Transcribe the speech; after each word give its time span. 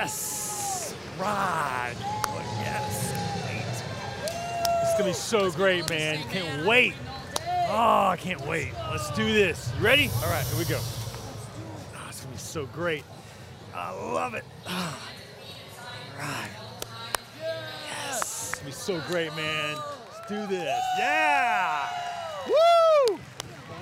Yes. 0.00 0.94
Ride. 1.18 1.94
Oh, 2.00 2.58
yes. 2.62 3.12
It's 4.82 4.92
gonna 4.92 5.10
be 5.10 5.12
so 5.12 5.50
great, 5.50 5.90
man. 5.90 6.22
Can't 6.30 6.66
wait. 6.66 6.94
Oh, 7.68 8.06
I 8.06 8.16
can't 8.18 8.40
wait. 8.46 8.72
Let's 8.90 9.10
do 9.10 9.30
this. 9.30 9.70
You 9.76 9.84
ready? 9.84 10.10
All 10.24 10.30
right, 10.30 10.42
here 10.46 10.58
we 10.58 10.64
go. 10.64 10.78
Oh, 10.80 12.06
it's 12.08 12.22
gonna 12.22 12.32
be 12.32 12.38
so 12.38 12.64
great. 12.64 13.04
I 13.74 13.90
love 13.90 14.32
it. 14.32 14.44
Ah. 14.66 15.10
All 16.14 16.18
right. 16.18 16.50
Yes. 17.90 18.20
It's 18.22 18.54
gonna 18.54 18.66
be 18.66 18.72
so 18.72 19.02
great, 19.06 19.36
man. 19.36 19.76
Let's 20.14 20.28
do 20.30 20.46
this. 20.46 20.82
Yeah. 20.98 21.86
Woo! 22.48 23.18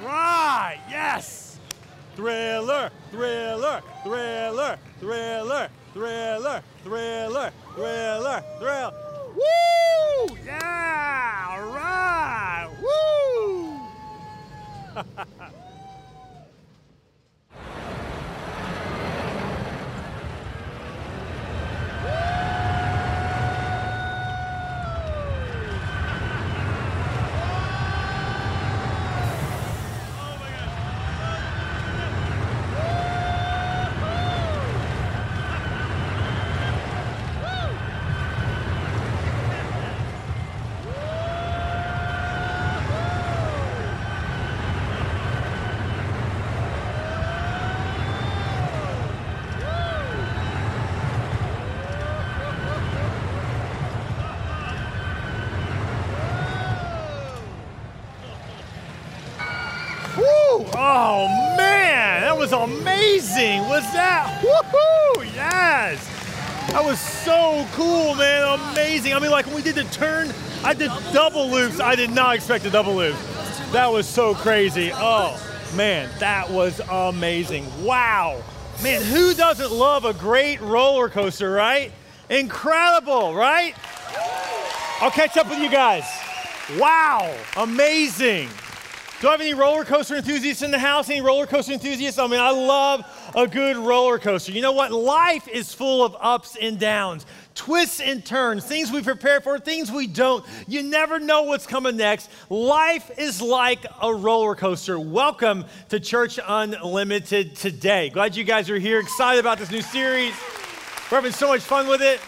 Right. 0.05 0.81
Yes. 0.91 1.61
Thriller, 2.17 2.91
thriller, 3.13 3.83
thriller, 4.03 4.79
thriller, 4.99 5.71
thriller, 5.93 6.63
thriller, 6.85 7.53
thriller, 7.75 8.45
thriller. 8.59 8.93
Woo! 9.35 10.37
Yeah! 10.45 11.47
All 11.51 11.69
right! 11.73 12.69
Woo! 12.83 13.81
Oh 60.81 61.27
man, 61.57 62.23
that 62.23 62.38
was 62.51 62.71
amazing. 62.71 63.61
Was 63.69 63.85
that? 63.93 64.43
Woohoo! 64.43 65.35
Yes. 65.35 66.07
That 66.73 66.85
was 66.85 67.01
so 67.01 67.67
cool, 67.73 68.15
man. 68.15 68.59
Amazing. 68.73 69.15
I 69.15 69.19
mean, 69.19 69.31
like 69.31 69.47
when 69.47 69.55
we 69.55 69.63
did 69.63 69.75
the 69.75 69.85
turn, 69.85 70.33
I 70.65 70.75
did 70.75 70.91
double 71.13 71.49
loops. 71.49 71.81
I 71.81 71.95
did 71.95 72.11
not 72.11 72.35
expect 72.35 72.65
a 72.65 72.71
double 72.71 72.95
loop. 72.95 73.17
That 73.73 73.91
was 73.91 74.07
so 74.07 74.35
crazy. 74.35 74.91
Oh 74.95 75.41
man, 75.75 76.09
that 76.21 76.49
was 76.51 76.81
amazing. 76.91 77.67
Wow. 77.85 78.43
Man, 78.83 79.03
who 79.03 79.35
doesn't 79.35 79.73
love 79.73 80.05
a 80.05 80.15
great 80.15 80.61
roller 80.61 81.09
coaster, 81.09 81.51
right? 81.51 81.93
Incredible, 82.31 83.35
right? 83.35 83.75
I'll 85.01 85.11
catch 85.11 85.37
up 85.37 85.49
with 85.51 85.59
you 85.59 85.71
guys. 85.71 86.05
Wow, 86.79 87.35
amazing. 87.57 88.49
Do 89.21 89.27
I 89.27 89.33
have 89.33 89.41
any 89.41 89.53
roller 89.53 89.85
coaster 89.85 90.15
enthusiasts 90.15 90.63
in 90.63 90.71
the 90.71 90.79
house? 90.79 91.11
Any 91.11 91.21
roller 91.21 91.45
coaster 91.45 91.73
enthusiasts? 91.73 92.21
I 92.21 92.29
mean, 92.29 92.39
I 92.39 92.51
love 92.51 93.05
a 93.35 93.49
good 93.49 93.77
roller 93.77 94.17
coaster. 94.17 94.53
You 94.53 94.63
know 94.63 94.71
what? 94.71 94.93
Life 94.93 95.49
is 95.49 95.75
full 95.75 96.05
of 96.05 96.15
ups 96.21 96.57
and 96.61 96.79
downs, 96.79 97.27
twists 97.57 98.01
and 98.01 98.25
turns, 98.25 98.65
things 98.65 98.93
we 98.93 99.03
prepare 99.03 99.41
for, 99.41 99.59
things 99.59 99.91
we 99.91 100.07
don't. 100.07 100.45
You 100.69 100.85
never 100.85 101.19
know 101.19 101.43
what's 101.43 101.67
coming 101.67 101.97
next. 101.97 102.31
Life 102.49 103.11
is 103.19 103.43
like 103.43 103.85
a 104.01 104.15
roller 104.15 104.55
coaster. 104.55 105.01
Welcome 105.01 105.65
to 105.89 105.99
Church 105.99 106.39
Unlimited 106.47 107.57
today. 107.57 108.11
Glad 108.11 108.37
you 108.37 108.45
guys 108.45 108.71
are 108.71 108.79
here, 108.79 109.01
excited 109.01 109.41
about 109.41 109.59
this 109.59 109.73
new 109.73 109.83
series. 109.83 110.33
We're 111.11 111.17
having 111.17 111.33
so 111.33 111.49
much 111.49 111.63
fun 111.63 111.89
with 111.89 112.03
it. 112.03 112.21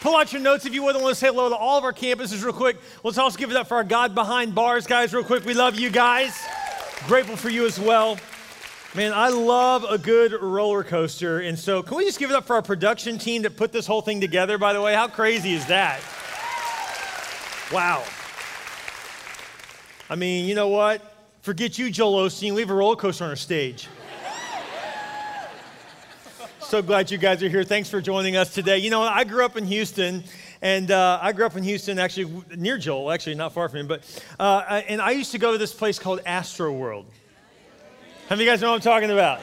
Pull 0.00 0.16
out 0.16 0.32
your 0.32 0.40
notes 0.40 0.64
if 0.64 0.72
you 0.72 0.84
would. 0.84 0.94
I 0.94 1.02
want 1.02 1.14
to 1.14 1.18
say 1.18 1.26
hello 1.26 1.48
to 1.48 1.56
all 1.56 1.76
of 1.76 1.84
our 1.84 1.92
campuses 1.92 2.44
real 2.44 2.52
quick. 2.52 2.76
Let's 3.02 3.18
also 3.18 3.36
give 3.36 3.50
it 3.50 3.56
up 3.56 3.66
for 3.66 3.76
our 3.76 3.84
God 3.84 4.14
behind 4.14 4.54
bars 4.54 4.86
guys 4.86 5.12
real 5.12 5.24
quick. 5.24 5.44
We 5.44 5.54
love 5.54 5.74
you 5.74 5.90
guys. 5.90 6.38
Grateful 7.08 7.36
for 7.36 7.48
you 7.48 7.66
as 7.66 7.80
well. 7.80 8.16
Man, 8.94 9.12
I 9.12 9.28
love 9.28 9.84
a 9.84 9.98
good 9.98 10.32
roller 10.40 10.84
coaster. 10.84 11.40
And 11.40 11.58
so, 11.58 11.82
can 11.82 11.96
we 11.96 12.04
just 12.04 12.18
give 12.18 12.30
it 12.30 12.36
up 12.36 12.46
for 12.46 12.54
our 12.56 12.62
production 12.62 13.18
team 13.18 13.42
that 13.42 13.56
put 13.56 13.72
this 13.72 13.86
whole 13.86 14.00
thing 14.00 14.20
together, 14.20 14.56
by 14.56 14.72
the 14.72 14.80
way? 14.80 14.94
How 14.94 15.08
crazy 15.08 15.52
is 15.52 15.66
that? 15.66 16.00
Wow. 17.72 18.04
I 20.08 20.14
mean, 20.14 20.46
you 20.46 20.54
know 20.54 20.68
what? 20.68 21.02
Forget 21.42 21.76
you, 21.76 21.90
Joel 21.90 22.26
Osteen. 22.28 22.54
We 22.54 22.60
have 22.60 22.70
a 22.70 22.74
roller 22.74 22.96
coaster 22.96 23.24
on 23.24 23.30
our 23.30 23.36
stage. 23.36 23.88
So 26.68 26.82
glad 26.82 27.10
you 27.10 27.16
guys 27.16 27.42
are 27.42 27.48
here. 27.48 27.64
Thanks 27.64 27.88
for 27.88 27.98
joining 28.02 28.36
us 28.36 28.52
today. 28.52 28.76
You 28.76 28.90
know, 28.90 29.00
I 29.00 29.24
grew 29.24 29.42
up 29.42 29.56
in 29.56 29.64
Houston, 29.64 30.22
and 30.60 30.90
uh, 30.90 31.18
I 31.22 31.32
grew 31.32 31.46
up 31.46 31.56
in 31.56 31.62
Houston, 31.62 31.98
actually 31.98 32.44
near 32.58 32.76
Joel, 32.76 33.10
actually 33.10 33.36
not 33.36 33.54
far 33.54 33.70
from 33.70 33.78
him. 33.78 33.86
But 33.86 34.22
uh, 34.38 34.82
and 34.86 35.00
I 35.00 35.12
used 35.12 35.32
to 35.32 35.38
go 35.38 35.52
to 35.52 35.56
this 35.56 35.72
place 35.72 35.98
called 35.98 36.20
Astro 36.26 36.70
World. 36.70 37.06
How 38.28 38.36
many 38.36 38.42
of 38.42 38.46
you 38.48 38.52
guys 38.52 38.60
know 38.60 38.68
what 38.68 38.74
I'm 38.74 38.80
talking 38.82 39.10
about? 39.10 39.40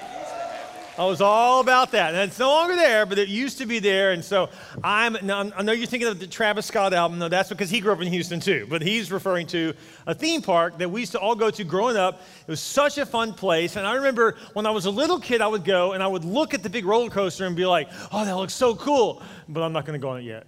I 0.97 1.03
was 1.05 1.19
all 1.19 1.59
about 1.59 1.91
that. 1.91 2.13
And 2.13 2.29
it's 2.29 2.39
no 2.39 2.49
longer 2.49 2.75
there, 2.75 3.05
but 3.05 3.19
it 3.19 3.27
used 3.27 3.57
to 3.57 3.65
be 3.65 3.79
there. 3.79 4.11
And 4.11 4.23
so 4.23 4.49
I'm, 4.83 5.17
I 5.29 5.61
know 5.61 5.73
you're 5.73 5.87
thinking 5.87 6.07
of 6.07 6.19
the 6.19 6.27
Travis 6.27 6.65
Scott 6.65 6.93
album. 6.93 7.19
No, 7.19 7.27
that's 7.27 7.49
because 7.49 7.69
he 7.69 7.81
grew 7.81 7.91
up 7.91 8.01
in 8.01 8.07
Houston 8.07 8.39
too. 8.39 8.65
But 8.69 8.81
he's 8.81 9.11
referring 9.11 9.47
to 9.47 9.73
a 10.07 10.15
theme 10.15 10.41
park 10.41 10.77
that 10.77 10.89
we 10.89 11.01
used 11.01 11.11
to 11.11 11.19
all 11.19 11.35
go 11.35 11.51
to 11.51 11.63
growing 11.65 11.97
up. 11.97 12.21
It 12.47 12.51
was 12.51 12.61
such 12.61 12.97
a 12.97 13.05
fun 13.05 13.33
place. 13.33 13.75
And 13.75 13.85
I 13.85 13.95
remember 13.95 14.37
when 14.53 14.65
I 14.65 14.71
was 14.71 14.85
a 14.85 14.91
little 14.91 15.19
kid, 15.19 15.41
I 15.41 15.47
would 15.47 15.65
go 15.65 15.91
and 15.91 16.01
I 16.01 16.07
would 16.07 16.23
look 16.23 16.53
at 16.53 16.63
the 16.63 16.69
big 16.69 16.85
roller 16.85 17.09
coaster 17.09 17.45
and 17.45 17.55
be 17.55 17.65
like, 17.65 17.89
oh, 18.13 18.23
that 18.23 18.35
looks 18.37 18.53
so 18.53 18.75
cool. 18.75 19.21
But 19.49 19.63
I'm 19.63 19.73
not 19.73 19.85
going 19.85 19.99
to 19.99 20.01
go 20.01 20.11
on 20.11 20.19
it 20.19 20.23
yet 20.23 20.47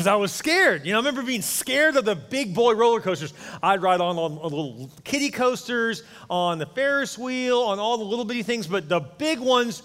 because 0.00 0.10
I 0.10 0.16
was 0.16 0.32
scared. 0.32 0.86
You 0.86 0.92
know, 0.92 0.98
I 0.98 1.00
remember 1.02 1.20
being 1.20 1.42
scared 1.42 1.94
of 1.94 2.06
the 2.06 2.16
big 2.16 2.54
boy 2.54 2.72
roller 2.72 3.02
coasters. 3.02 3.34
I'd 3.62 3.82
ride 3.82 4.00
on, 4.00 4.16
on 4.16 4.36
little 4.42 4.90
kiddie 5.04 5.30
coasters, 5.30 6.04
on 6.30 6.56
the 6.56 6.64
Ferris 6.64 7.18
wheel, 7.18 7.58
on 7.58 7.78
all 7.78 7.98
the 7.98 8.04
little 8.04 8.24
bitty 8.24 8.42
things, 8.42 8.66
but 8.66 8.88
the 8.88 9.00
big 9.00 9.38
ones 9.40 9.82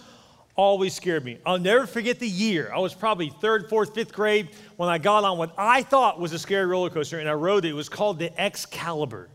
always 0.55 0.93
scared 0.93 1.25
me. 1.25 1.39
I'll 1.45 1.59
never 1.59 1.85
forget 1.85 2.19
the 2.19 2.29
year. 2.29 2.71
I 2.73 2.79
was 2.79 2.93
probably 2.93 3.29
third, 3.41 3.67
fourth, 3.67 3.93
fifth 3.93 4.13
grade 4.13 4.51
when 4.77 4.87
I 4.87 4.99
got 4.99 5.25
on 5.25 5.37
what 5.37 5.53
I 5.57 5.83
thought 5.83 6.17
was 6.17 6.31
a 6.31 6.39
scary 6.39 6.65
roller 6.65 6.89
coaster, 6.89 7.19
and 7.19 7.27
I 7.27 7.33
rode 7.33 7.65
it. 7.65 7.71
It 7.71 7.73
was 7.73 7.89
called 7.89 8.17
the 8.17 8.31
Excalibur. 8.39 9.27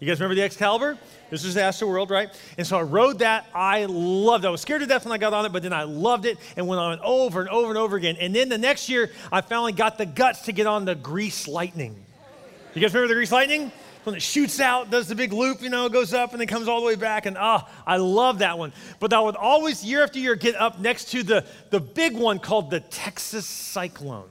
You 0.00 0.06
guys 0.06 0.18
remember 0.18 0.34
the 0.34 0.42
Excalibur? 0.42 0.96
This 1.28 1.44
was 1.44 1.58
Astro 1.58 1.86
World, 1.86 2.10
right? 2.10 2.30
And 2.56 2.66
so 2.66 2.78
I 2.78 2.82
rode 2.82 3.18
that. 3.18 3.46
I 3.54 3.84
loved 3.84 4.44
it. 4.44 4.48
I 4.48 4.50
was 4.50 4.62
scared 4.62 4.80
to 4.80 4.86
death 4.86 5.04
when 5.04 5.12
I 5.12 5.18
got 5.18 5.34
on 5.34 5.44
it, 5.44 5.52
but 5.52 5.62
then 5.62 5.74
I 5.74 5.82
loved 5.82 6.24
it 6.24 6.38
and 6.56 6.66
went 6.66 6.80
on 6.80 6.98
over 7.00 7.40
and 7.40 7.50
over 7.50 7.68
and 7.68 7.76
over 7.76 7.96
again. 7.96 8.16
And 8.18 8.34
then 8.34 8.48
the 8.48 8.56
next 8.56 8.88
year, 8.88 9.10
I 9.30 9.42
finally 9.42 9.72
got 9.72 9.98
the 9.98 10.06
guts 10.06 10.40
to 10.42 10.52
get 10.52 10.66
on 10.66 10.86
the 10.86 10.94
Grease 10.94 11.46
Lightning. 11.46 11.94
You 12.74 12.80
guys 12.80 12.94
remember 12.94 13.08
the 13.08 13.18
Grease 13.18 13.30
Lightning? 13.30 13.70
When 14.04 14.14
it 14.14 14.22
shoots 14.22 14.58
out, 14.58 14.90
does 14.90 15.06
the 15.06 15.14
big 15.14 15.34
loop, 15.34 15.60
you 15.60 15.68
know, 15.68 15.86
goes 15.90 16.14
up 16.14 16.32
and 16.32 16.40
then 16.40 16.48
comes 16.48 16.66
all 16.66 16.80
the 16.80 16.86
way 16.86 16.94
back. 16.94 17.26
And 17.26 17.36
ah, 17.38 17.68
oh, 17.68 17.82
I 17.86 17.98
love 17.98 18.38
that 18.38 18.58
one. 18.58 18.72
But 19.00 19.12
I 19.12 19.20
would 19.20 19.36
always, 19.36 19.84
year 19.84 20.02
after 20.02 20.18
year, 20.18 20.34
get 20.34 20.54
up 20.54 20.80
next 20.80 21.10
to 21.10 21.22
the, 21.22 21.44
the 21.68 21.80
big 21.80 22.16
one 22.16 22.38
called 22.38 22.70
the 22.70 22.80
Texas 22.80 23.44
Cyclone. 23.44 24.30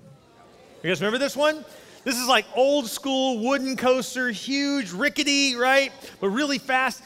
You 0.82 0.90
guys 0.90 1.00
remember 1.00 1.20
this 1.20 1.36
one? 1.36 1.64
This 2.04 2.18
is 2.18 2.28
like 2.28 2.46
old 2.56 2.88
school 2.88 3.40
wooden 3.40 3.76
coaster, 3.76 4.30
huge, 4.30 4.92
rickety, 4.92 5.56
right? 5.56 5.92
But 6.20 6.30
really 6.30 6.58
fast. 6.58 7.04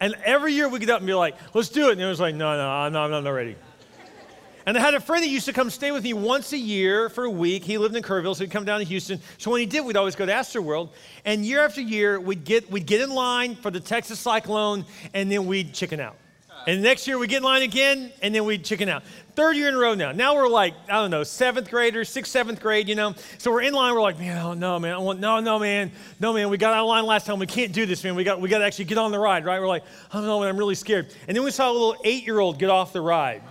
And 0.00 0.14
every 0.24 0.52
year 0.52 0.68
we 0.68 0.78
get 0.78 0.90
up 0.90 0.98
and 0.98 1.06
be 1.06 1.14
like, 1.14 1.36
let's 1.54 1.68
do 1.68 1.88
it. 1.88 1.92
And 1.92 2.00
it 2.00 2.06
was 2.06 2.20
like, 2.20 2.34
no, 2.34 2.56
no, 2.56 2.88
no, 2.88 3.14
I'm 3.14 3.24
not 3.24 3.30
ready. 3.30 3.56
And 4.66 4.76
I 4.76 4.80
had 4.80 4.94
a 4.94 5.00
friend 5.00 5.22
that 5.22 5.28
used 5.28 5.46
to 5.46 5.52
come 5.52 5.70
stay 5.70 5.92
with 5.92 6.02
me 6.02 6.12
once 6.12 6.52
a 6.52 6.58
year 6.58 7.08
for 7.08 7.24
a 7.24 7.30
week. 7.30 7.62
He 7.62 7.78
lived 7.78 7.94
in 7.94 8.02
Kerrville, 8.02 8.34
so 8.34 8.42
he'd 8.42 8.50
come 8.50 8.64
down 8.64 8.80
to 8.80 8.84
Houston. 8.84 9.20
So 9.38 9.52
when 9.52 9.60
he 9.60 9.66
did, 9.66 9.84
we'd 9.84 9.96
always 9.96 10.16
go 10.16 10.26
to 10.26 10.32
Astroworld. 10.32 10.90
And 11.24 11.46
year 11.46 11.64
after 11.64 11.80
year, 11.80 12.18
we'd 12.18 12.44
get, 12.44 12.68
we'd 12.68 12.84
get 12.84 13.00
in 13.00 13.10
line 13.10 13.54
for 13.54 13.70
the 13.70 13.78
Texas 13.78 14.18
Cyclone, 14.18 14.84
and 15.14 15.30
then 15.30 15.46
we'd 15.46 15.72
chicken 15.72 16.00
out. 16.00 16.16
And 16.66 16.82
next 16.82 17.06
year 17.06 17.16
we'd 17.16 17.30
get 17.30 17.38
in 17.38 17.42
line 17.44 17.62
again, 17.62 18.10
and 18.22 18.34
then 18.34 18.44
we'd 18.44 18.64
chicken 18.64 18.88
out. 18.88 19.04
Third 19.36 19.54
year 19.54 19.68
in 19.68 19.74
a 19.74 19.78
row 19.78 19.94
now. 19.94 20.12
Now 20.12 20.34
we're 20.34 20.48
like, 20.48 20.72
I 20.88 20.94
don't 20.94 21.10
know, 21.10 21.22
seventh 21.22 21.68
graders, 21.70 22.08
sixth, 22.08 22.32
seventh 22.32 22.58
grade, 22.58 22.88
you 22.88 22.94
know. 22.94 23.14
So 23.36 23.52
we're 23.52 23.60
in 23.60 23.74
line, 23.74 23.92
we're 23.92 24.00
like, 24.00 24.18
man, 24.18 24.38
oh 24.38 24.54
no, 24.54 24.78
man, 24.78 24.94
I 24.94 24.98
want, 24.98 25.20
no, 25.20 25.40
no, 25.40 25.58
man, 25.58 25.92
no, 26.18 26.32
man, 26.32 26.48
we 26.48 26.56
got 26.56 26.72
out 26.72 26.84
of 26.84 26.88
line 26.88 27.04
last 27.04 27.26
time. 27.26 27.38
We 27.38 27.46
can't 27.46 27.70
do 27.70 27.84
this, 27.84 28.02
man. 28.02 28.14
We 28.14 28.24
got, 28.24 28.40
we 28.40 28.48
got 28.48 28.60
to 28.60 28.64
actually 28.64 28.86
get 28.86 28.96
on 28.96 29.12
the 29.12 29.18
ride, 29.18 29.44
right? 29.44 29.60
We're 29.60 29.68
like, 29.68 29.84
I 30.10 30.14
don't 30.14 30.26
know, 30.26 30.40
man, 30.40 30.48
I'm 30.48 30.56
really 30.56 30.74
scared. 30.74 31.12
And 31.28 31.36
then 31.36 31.44
we 31.44 31.50
saw 31.50 31.70
a 31.70 31.74
little 31.74 31.96
eight-year-old 32.02 32.58
get 32.58 32.70
off 32.70 32.94
the 32.94 33.02
ride. 33.02 33.42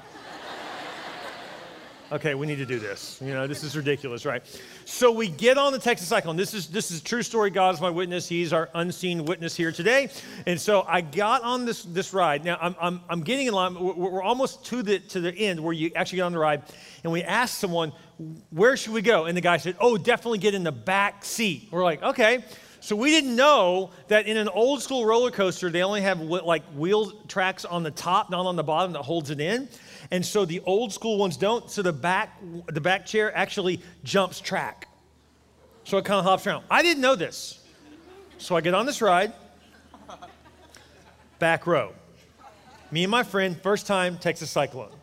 okay, 2.13 2.33
we 2.33 2.47
need 2.47 2.57
to 2.57 2.65
do 2.65 2.79
this. 2.79 3.21
You 3.21 3.35
know, 3.35 3.45
this 3.45 3.63
is 3.63 3.77
ridiculous, 3.77 4.25
right? 4.25 4.41
So 4.87 5.11
we 5.11 5.27
get 5.27 5.57
on 5.57 5.73
the 5.73 5.79
Texas 5.79 6.07
Cyclone. 6.07 6.35
This 6.35 6.53
is 6.53 6.67
this 6.67 6.91
is 6.91 7.01
true 7.01 7.23
story. 7.23 7.49
God 7.49 7.73
is 7.73 7.81
my 7.81 7.89
witness. 7.89 8.27
He's 8.27 8.53
our 8.53 8.69
unseen 8.75 9.25
witness 9.25 9.55
here 9.55 9.71
today. 9.71 10.09
And 10.45 10.61
so 10.61 10.83
I 10.87 11.01
got 11.01 11.41
on 11.41 11.65
this 11.65 11.83
this 11.83 12.13
ride. 12.13 12.45
Now 12.45 12.59
I'm 12.61 12.75
I'm, 12.79 13.01
I'm 13.09 13.21
getting 13.21 13.47
in 13.47 13.53
line. 13.55 13.73
We're, 13.73 14.21
almost 14.21 14.63
to 14.65 14.83
the 14.83 14.99
to 14.99 15.19
the 15.19 15.33
end 15.33 15.59
where 15.59 15.73
you 15.73 15.91
actually 15.95 16.17
get 16.17 16.23
on 16.23 16.33
the 16.33 16.37
ride, 16.37 16.61
and 17.03 17.11
we 17.11 17.23
asked 17.23 17.57
someone, 17.57 17.93
where 18.51 18.77
should 18.77 18.93
we 18.93 19.01
go? 19.01 19.25
And 19.25 19.35
the 19.35 19.41
guy 19.41 19.57
said, 19.57 19.75
oh, 19.79 19.97
definitely 19.97 20.37
get 20.37 20.53
in 20.53 20.63
the 20.63 20.71
back 20.71 21.25
seat. 21.25 21.67
We're 21.71 21.83
like, 21.83 22.03
okay. 22.03 22.45
So 22.79 22.95
we 22.95 23.09
didn't 23.09 23.35
know 23.35 23.89
that 24.09 24.27
in 24.27 24.37
an 24.37 24.47
old 24.47 24.83
school 24.83 25.07
roller 25.07 25.31
coaster, 25.31 25.71
they 25.71 25.81
only 25.81 26.01
have 26.01 26.21
like 26.21 26.63
wheel 26.75 27.09
tracks 27.27 27.65
on 27.65 27.81
the 27.81 27.89
top, 27.89 28.29
not 28.29 28.45
on 28.45 28.55
the 28.55 28.63
bottom, 28.63 28.93
that 28.93 29.01
holds 29.01 29.31
it 29.31 29.39
in. 29.39 29.67
And 30.15 30.25
so 30.25 30.45
the 30.45 30.61
old 30.61 30.93
school 30.93 31.17
ones 31.17 31.35
don't. 31.35 31.69
So 31.69 31.81
the 31.81 31.91
back, 31.91 32.39
the 32.67 32.79
back 32.79 33.05
chair 33.05 33.35
actually 33.35 33.81
jumps 34.05 34.39
track. 34.39 34.87
So 35.83 35.97
it 35.97 36.05
kind 36.05 36.19
of 36.19 36.23
hops 36.23 36.47
around. 36.47 36.63
I 36.71 36.83
didn't 36.83 37.01
know 37.01 37.15
this. 37.15 37.61
So 38.37 38.55
I 38.55 38.61
get 38.61 38.73
on 38.73 38.85
this 38.85 39.01
ride, 39.01 39.33
back 41.37 41.67
row. 41.67 41.91
Me 42.91 43.03
and 43.03 43.11
my 43.11 43.23
friend, 43.23 43.61
first 43.61 43.87
time 43.87 44.17
Texas 44.17 44.49
Cyclone. 44.49 44.93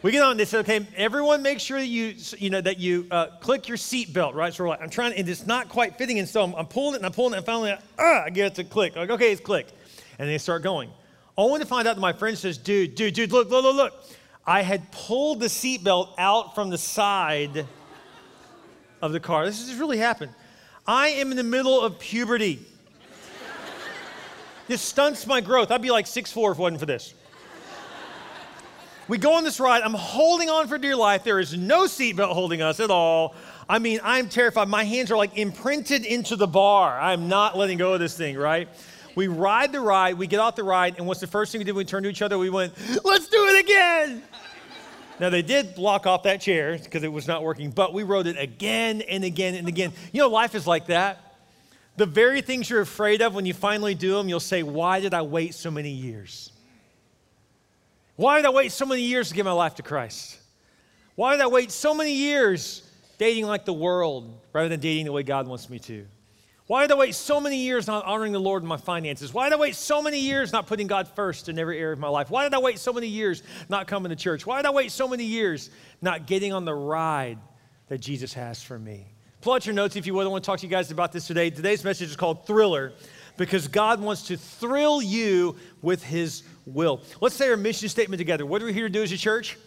We 0.00 0.12
get 0.12 0.22
on. 0.22 0.38
They 0.38 0.46
said, 0.46 0.60
"Okay, 0.60 0.86
everyone, 0.96 1.42
make 1.42 1.60
sure 1.60 1.78
that 1.78 1.86
you, 1.86 2.14
you 2.38 2.48
know, 2.48 2.62
that 2.62 2.78
you 2.78 3.06
uh, 3.10 3.36
click 3.40 3.68
your 3.68 3.76
seat 3.76 4.14
belt, 4.14 4.34
right?" 4.34 4.54
So 4.54 4.64
we're 4.64 4.70
like, 4.70 4.80
"I'm 4.80 4.88
trying, 4.88 5.12
and 5.12 5.28
it's 5.28 5.46
not 5.46 5.68
quite 5.68 5.98
fitting." 5.98 6.18
And 6.18 6.26
so 6.26 6.42
I'm, 6.42 6.54
I'm 6.54 6.66
pulling 6.66 6.94
it, 6.94 6.96
and 6.98 7.06
I'm 7.06 7.12
pulling 7.12 7.34
it, 7.34 7.36
and 7.36 7.44
finally, 7.44 7.74
ah, 7.98 8.22
I 8.24 8.30
get 8.30 8.46
it 8.46 8.54
to 8.54 8.64
click. 8.64 8.96
Like, 8.96 9.10
okay, 9.10 9.30
it's 9.30 9.42
clicked, 9.42 9.74
and 10.18 10.26
they 10.26 10.38
start 10.38 10.62
going. 10.62 10.88
Only 11.36 11.60
to 11.60 11.66
find 11.66 11.88
out 11.88 11.96
that 11.96 12.00
my 12.00 12.12
friend 12.12 12.38
says, 12.38 12.58
"Dude, 12.58 12.94
dude, 12.94 13.14
dude, 13.14 13.32
look, 13.32 13.50
look, 13.50 13.64
look, 13.64 13.76
look!" 13.76 14.04
I 14.46 14.62
had 14.62 14.90
pulled 14.92 15.40
the 15.40 15.46
seatbelt 15.46 16.10
out 16.18 16.54
from 16.54 16.70
the 16.70 16.78
side 16.78 17.66
of 19.00 19.12
the 19.12 19.20
car. 19.20 19.44
This 19.46 19.66
has 19.66 19.78
really 19.78 19.98
happened. 19.98 20.32
I 20.86 21.08
am 21.08 21.30
in 21.30 21.36
the 21.36 21.42
middle 21.42 21.80
of 21.80 21.98
puberty. 21.98 22.60
this 24.68 24.82
stunts 24.82 25.26
my 25.26 25.40
growth. 25.40 25.70
I'd 25.70 25.82
be 25.82 25.90
like 25.90 26.06
six 26.06 26.30
four 26.30 26.52
if 26.52 26.58
it 26.58 26.62
wasn't 26.62 26.80
for 26.80 26.86
this. 26.86 27.14
We 29.06 29.18
go 29.18 29.34
on 29.34 29.44
this 29.44 29.60
ride. 29.60 29.82
I'm 29.82 29.92
holding 29.92 30.48
on 30.48 30.66
for 30.66 30.78
dear 30.78 30.96
life. 30.96 31.24
There 31.24 31.38
is 31.38 31.54
no 31.54 31.84
seatbelt 31.84 32.32
holding 32.32 32.62
us 32.62 32.80
at 32.80 32.90
all. 32.90 33.34
I 33.68 33.78
mean, 33.78 34.00
I'm 34.02 34.30
terrified. 34.30 34.68
My 34.68 34.84
hands 34.84 35.10
are 35.10 35.16
like 35.16 35.36
imprinted 35.36 36.06
into 36.06 36.36
the 36.36 36.46
bar. 36.46 36.98
I'm 36.98 37.28
not 37.28 37.56
letting 37.56 37.76
go 37.76 37.94
of 37.94 38.00
this 38.00 38.16
thing, 38.16 38.36
right? 38.36 38.68
We 39.14 39.28
ride 39.28 39.72
the 39.72 39.80
ride. 39.80 40.18
We 40.18 40.26
get 40.26 40.40
off 40.40 40.56
the 40.56 40.64
ride. 40.64 40.96
And 40.98 41.06
what's 41.06 41.20
the 41.20 41.26
first 41.26 41.52
thing 41.52 41.60
we 41.60 41.64
did? 41.64 41.74
We 41.74 41.84
turned 41.84 42.04
to 42.04 42.10
each 42.10 42.22
other. 42.22 42.38
We 42.38 42.50
went, 42.50 42.74
let's 43.04 43.28
do 43.28 43.46
it 43.46 43.64
again. 43.64 44.22
Now, 45.20 45.30
they 45.30 45.42
did 45.42 45.76
block 45.76 46.06
off 46.06 46.24
that 46.24 46.40
chair 46.40 46.76
because 46.76 47.04
it 47.04 47.12
was 47.12 47.28
not 47.28 47.44
working, 47.44 47.70
but 47.70 47.94
we 47.94 48.02
rode 48.02 48.26
it 48.26 48.36
again 48.36 49.00
and 49.02 49.22
again 49.22 49.54
and 49.54 49.68
again. 49.68 49.92
You 50.12 50.22
know, 50.22 50.28
life 50.28 50.54
is 50.54 50.66
like 50.66 50.86
that. 50.86 51.36
The 51.96 52.06
very 52.06 52.42
things 52.42 52.68
you're 52.68 52.80
afraid 52.80 53.22
of, 53.22 53.34
when 53.34 53.46
you 53.46 53.54
finally 53.54 53.94
do 53.94 54.14
them, 54.14 54.28
you'll 54.28 54.40
say, 54.40 54.64
Why 54.64 54.98
did 54.98 55.14
I 55.14 55.22
wait 55.22 55.54
so 55.54 55.70
many 55.70 55.90
years? 55.90 56.50
Why 58.16 58.36
did 58.36 58.46
I 58.46 58.50
wait 58.50 58.72
so 58.72 58.86
many 58.86 59.02
years 59.02 59.28
to 59.28 59.34
give 59.34 59.46
my 59.46 59.52
life 59.52 59.76
to 59.76 59.82
Christ? 59.82 60.38
Why 61.14 61.36
did 61.36 61.40
I 61.40 61.46
wait 61.46 61.70
so 61.70 61.94
many 61.94 62.12
years 62.12 62.88
dating 63.18 63.46
like 63.46 63.64
the 63.64 63.72
world 63.72 64.40
rather 64.52 64.68
than 64.68 64.80
dating 64.80 65.04
the 65.04 65.12
way 65.12 65.22
God 65.22 65.46
wants 65.46 65.70
me 65.70 65.78
to? 65.80 66.06
Why 66.66 66.82
did 66.82 66.92
I 66.92 66.94
wait 66.94 67.14
so 67.14 67.40
many 67.40 67.58
years 67.58 67.86
not 67.86 68.06
honoring 68.06 68.32
the 68.32 68.40
Lord 68.40 68.62
in 68.62 68.68
my 68.68 68.78
finances? 68.78 69.34
Why 69.34 69.50
did 69.50 69.56
I 69.56 69.58
wait 69.60 69.74
so 69.74 70.00
many 70.00 70.18
years 70.18 70.50
not 70.50 70.66
putting 70.66 70.86
God 70.86 71.08
first 71.08 71.50
in 71.50 71.58
every 71.58 71.78
area 71.78 71.92
of 71.92 71.98
my 71.98 72.08
life? 72.08 72.30
Why 72.30 72.44
did 72.44 72.54
I 72.54 72.58
wait 72.58 72.78
so 72.78 72.90
many 72.90 73.06
years 73.06 73.42
not 73.68 73.86
coming 73.86 74.08
to 74.08 74.16
church? 74.16 74.46
Why 74.46 74.56
did 74.56 74.66
I 74.66 74.70
wait 74.70 74.90
so 74.90 75.06
many 75.06 75.24
years 75.24 75.68
not 76.00 76.26
getting 76.26 76.54
on 76.54 76.64
the 76.64 76.74
ride 76.74 77.38
that 77.88 77.98
Jesus 77.98 78.32
has 78.32 78.62
for 78.62 78.78
me? 78.78 79.08
Pull 79.42 79.52
out 79.52 79.66
your 79.66 79.74
notes 79.74 79.96
if 79.96 80.06
you 80.06 80.14
would. 80.14 80.24
I 80.24 80.30
want 80.30 80.42
to 80.42 80.46
talk 80.46 80.60
to 80.60 80.66
you 80.66 80.70
guys 80.70 80.90
about 80.90 81.12
this 81.12 81.26
today. 81.26 81.50
Today's 81.50 81.84
message 81.84 82.08
is 82.08 82.16
called 82.16 82.46
Thriller 82.46 82.94
because 83.36 83.68
God 83.68 84.00
wants 84.00 84.22
to 84.28 84.38
thrill 84.38 85.02
you 85.02 85.56
with 85.82 86.02
His 86.02 86.44
will. 86.64 87.02
Let's 87.20 87.34
say 87.34 87.50
our 87.50 87.58
mission 87.58 87.90
statement 87.90 88.18
together. 88.18 88.46
What 88.46 88.62
are 88.62 88.64
we 88.64 88.72
here 88.72 88.88
to 88.88 88.92
do 88.92 89.02
as 89.02 89.12
a 89.12 89.18
church? 89.18 89.58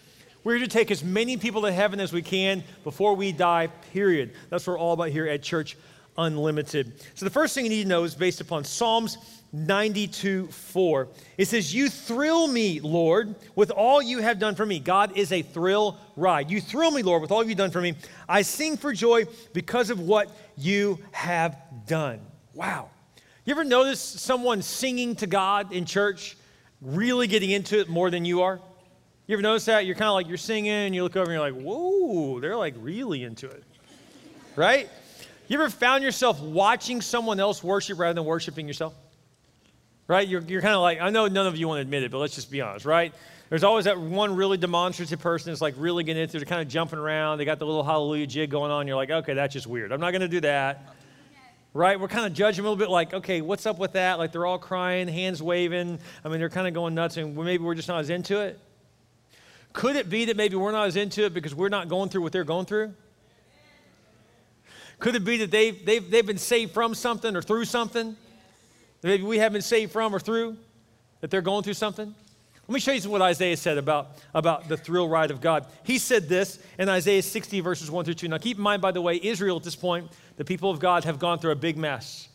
We're 0.44 0.55
here 0.55 0.65
to 0.65 0.71
take 0.71 0.89
as 0.89 1.03
many 1.03 1.38
people 1.38 1.61
to 1.61 1.71
heaven 1.71 1.99
as 1.99 2.11
we 2.11 2.23
can 2.23 2.63
before 2.83 3.13
we 3.13 3.31
die, 3.31 3.67
period. 3.94 4.33
That's 4.49 4.65
what 4.65 4.73
we're 4.73 4.79
all 4.79 4.94
about 4.94 5.09
here 5.09 5.27
at 5.27 5.44
Church 5.44 5.77
Unlimited. 6.18 6.94
So 7.16 7.25
the 7.25 7.31
first 7.31 7.54
thing 7.54 7.66
you 7.66 7.69
need 7.69 7.84
to 7.84 7.90
know 7.90 8.04
is 8.04 8.16
based 8.16 8.42
upon 8.42 8.64
Psalms 8.64 9.18
92 9.54 10.48
4. 10.48 11.08
It 11.38 11.48
says, 11.48 11.74
You 11.74 11.90
thrill 11.90 12.48
me, 12.48 12.80
Lord, 12.80 13.36
with 13.56 13.72
all 13.72 14.02
you 14.02 14.19
have 14.19 14.40
done 14.40 14.56
for 14.56 14.66
me. 14.66 14.80
God 14.80 15.18
is 15.18 15.31
a 15.31 15.42
thrill 15.42 15.98
ride. 16.16 16.50
You 16.50 16.60
thrill 16.60 16.92
me, 16.92 17.04
Lord, 17.04 17.22
with 17.22 17.31
all 17.31 17.44
you've 17.44 17.58
done 17.58 17.72
for 17.72 17.81
me. 17.81 17.96
I 18.28 18.42
sing 18.42 18.78
for 18.78 18.94
joy 18.94 19.25
because 19.54 19.90
of 19.90 20.00
what 20.00 20.30
you 20.58 21.00
have 21.12 21.58
done. 21.86 22.19
Wow. 22.54 22.90
You 23.46 23.52
ever 23.52 23.64
notice 23.64 24.02
someone 24.02 24.62
singing 24.62 25.16
to 25.18 25.28
God 25.28 25.72
in 25.72 25.86
church? 25.86 26.36
really 26.81 27.28
getting 27.28 27.52
into 27.52 27.80
it 27.80 27.90
more 27.90 28.10
than 28.10 28.25
you 28.25 28.42
are? 28.42 28.60
You 29.25 29.34
ever 29.34 29.42
notice 29.42 29.66
that? 29.66 29.86
You're 29.86 29.96
kind 29.96 30.08
of 30.08 30.14
like, 30.14 30.28
you're 30.28 30.38
singing, 30.38 30.72
and 30.72 30.96
you 30.96 31.04
look 31.04 31.16
over 31.16 31.31
and 31.31 31.34
you're 31.34 31.52
like, 31.52 31.62
whoa, 31.62 32.40
they're 32.40 32.56
like 32.56 32.75
really 32.78 33.24
into 33.24 33.48
it. 33.48 33.64
Right? 34.56 34.90
You 35.47 35.59
ever 35.59 35.69
found 35.69 36.03
yourself 36.03 36.41
watching 36.41 37.01
someone 37.01 37.39
else 37.39 37.63
worship 37.63 37.99
rather 37.99 38.13
than 38.13 38.25
worshiping 38.25 38.67
yourself? 38.67 38.94
Right? 40.07 40.27
You're, 40.27 40.41
you're 40.41 40.61
kind 40.61 40.73
of 40.73 40.81
like, 40.81 41.01
I 41.01 41.09
know 41.09 41.27
none 41.27 41.47
of 41.47 41.57
you 41.57 41.67
want 41.67 41.77
to 41.77 41.81
admit 41.81 42.03
it, 42.03 42.11
but 42.11 42.17
let's 42.19 42.35
just 42.35 42.51
be 42.51 42.61
honest, 42.61 42.85
right? 42.85 43.13
There's 43.49 43.63
always 43.63 43.85
that 43.85 43.99
one 43.99 44.35
really 44.35 44.57
demonstrative 44.57 45.19
person 45.19 45.51
that's 45.51 45.61
like 45.61 45.75
really 45.77 46.03
getting 46.03 46.21
into 46.21 46.38
it, 46.38 46.39
they're 46.39 46.45
kind 46.45 46.61
of 46.61 46.67
jumping 46.67 46.99
around, 46.99 47.38
they 47.38 47.45
got 47.45 47.59
the 47.59 47.65
little 47.65 47.83
hallelujah 47.83 48.27
jig 48.27 48.49
going 48.49 48.71
on. 48.71 48.88
You're 48.88 48.97
like, 48.97 49.09
okay, 49.09 49.33
that's 49.33 49.53
just 49.53 49.67
weird. 49.67 49.91
I'm 49.91 50.01
not 50.01 50.11
going 50.11 50.21
to 50.21 50.27
do 50.27 50.41
that 50.41 50.94
right? 51.77 51.99
We're 51.99 52.07
kind 52.07 52.25
of 52.25 52.33
judging 52.33 52.65
a 52.65 52.67
little 52.67 52.77
bit 52.77 52.89
like, 52.89 53.13
okay, 53.13 53.41
what's 53.41 53.67
up 53.67 53.77
with 53.77 53.94
that? 53.94 54.17
Like 54.17 54.31
they're 54.31 54.47
all 54.47 54.57
crying, 54.57 55.07
hands 55.07 55.44
waving. 55.44 55.99
I 56.25 56.29
mean, 56.29 56.39
they're 56.39 56.49
kind 56.49 56.67
of 56.67 56.73
going 56.73 56.95
nuts, 56.95 57.17
and 57.17 57.38
maybe 57.38 57.63
we're 57.63 57.75
just 57.75 57.88
not 57.88 57.99
as 57.99 58.09
into 58.09 58.39
it. 58.39 58.59
Could 59.73 59.95
it 59.95 60.09
be 60.09 60.25
that 60.25 60.35
maybe 60.35 60.55
we're 60.55 60.71
not 60.71 60.88
as 60.88 60.95
into 60.95 61.25
it 61.25 61.35
because 61.35 61.53
we're 61.53 61.69
not 61.69 61.88
going 61.88 62.09
through 62.09 62.23
what 62.23 62.31
they're 62.31 62.44
going 62.44 62.65
through? 62.65 62.94
Could 64.99 65.15
it 65.15 65.23
be 65.23 65.38
that 65.38 65.51
they've, 65.51 65.85
they've, 65.85 66.09
they've 66.09 66.25
been 66.25 66.38
saved 66.38 66.73
from 66.73 66.95
something 66.95 67.35
or 67.35 67.41
through 67.41 67.65
something? 67.65 68.15
Maybe 69.03 69.23
we 69.23 69.38
haven't 69.38 69.53
been 69.53 69.61
saved 69.61 69.91
from 69.91 70.13
or 70.13 70.19
through? 70.19 70.57
That 71.21 71.31
they're 71.31 71.41
going 71.41 71.63
through 71.63 71.73
something? 71.73 72.13
Let 72.67 72.73
me 72.73 72.79
show 72.81 72.91
you 72.91 73.09
what 73.09 73.21
Isaiah 73.21 73.55
said 73.55 73.77
about, 73.77 74.09
about 74.33 74.67
the 74.67 74.75
thrill 74.75 75.07
ride 75.07 75.31
of 75.31 75.39
God. 75.39 75.67
He 75.83 75.97
said 75.97 76.27
this 76.27 76.59
in 76.77 76.89
Isaiah 76.89 77.21
60, 77.21 77.61
verses 77.61 77.89
1 77.89 78.03
through 78.03 78.15
2. 78.15 78.27
Now, 78.27 78.39
keep 78.39 78.57
in 78.57 78.63
mind, 78.63 78.81
by 78.81 78.91
the 78.91 79.01
way, 79.01 79.19
Israel 79.23 79.55
at 79.55 79.63
this 79.63 79.75
point, 79.75 80.11
the 80.35 80.44
people 80.44 80.69
of 80.69 80.79
God 80.79 81.05
have 81.05 81.17
gone 81.17 81.39
through 81.39 81.51
a 81.51 81.55
big 81.55 81.77
mess. 81.77 82.27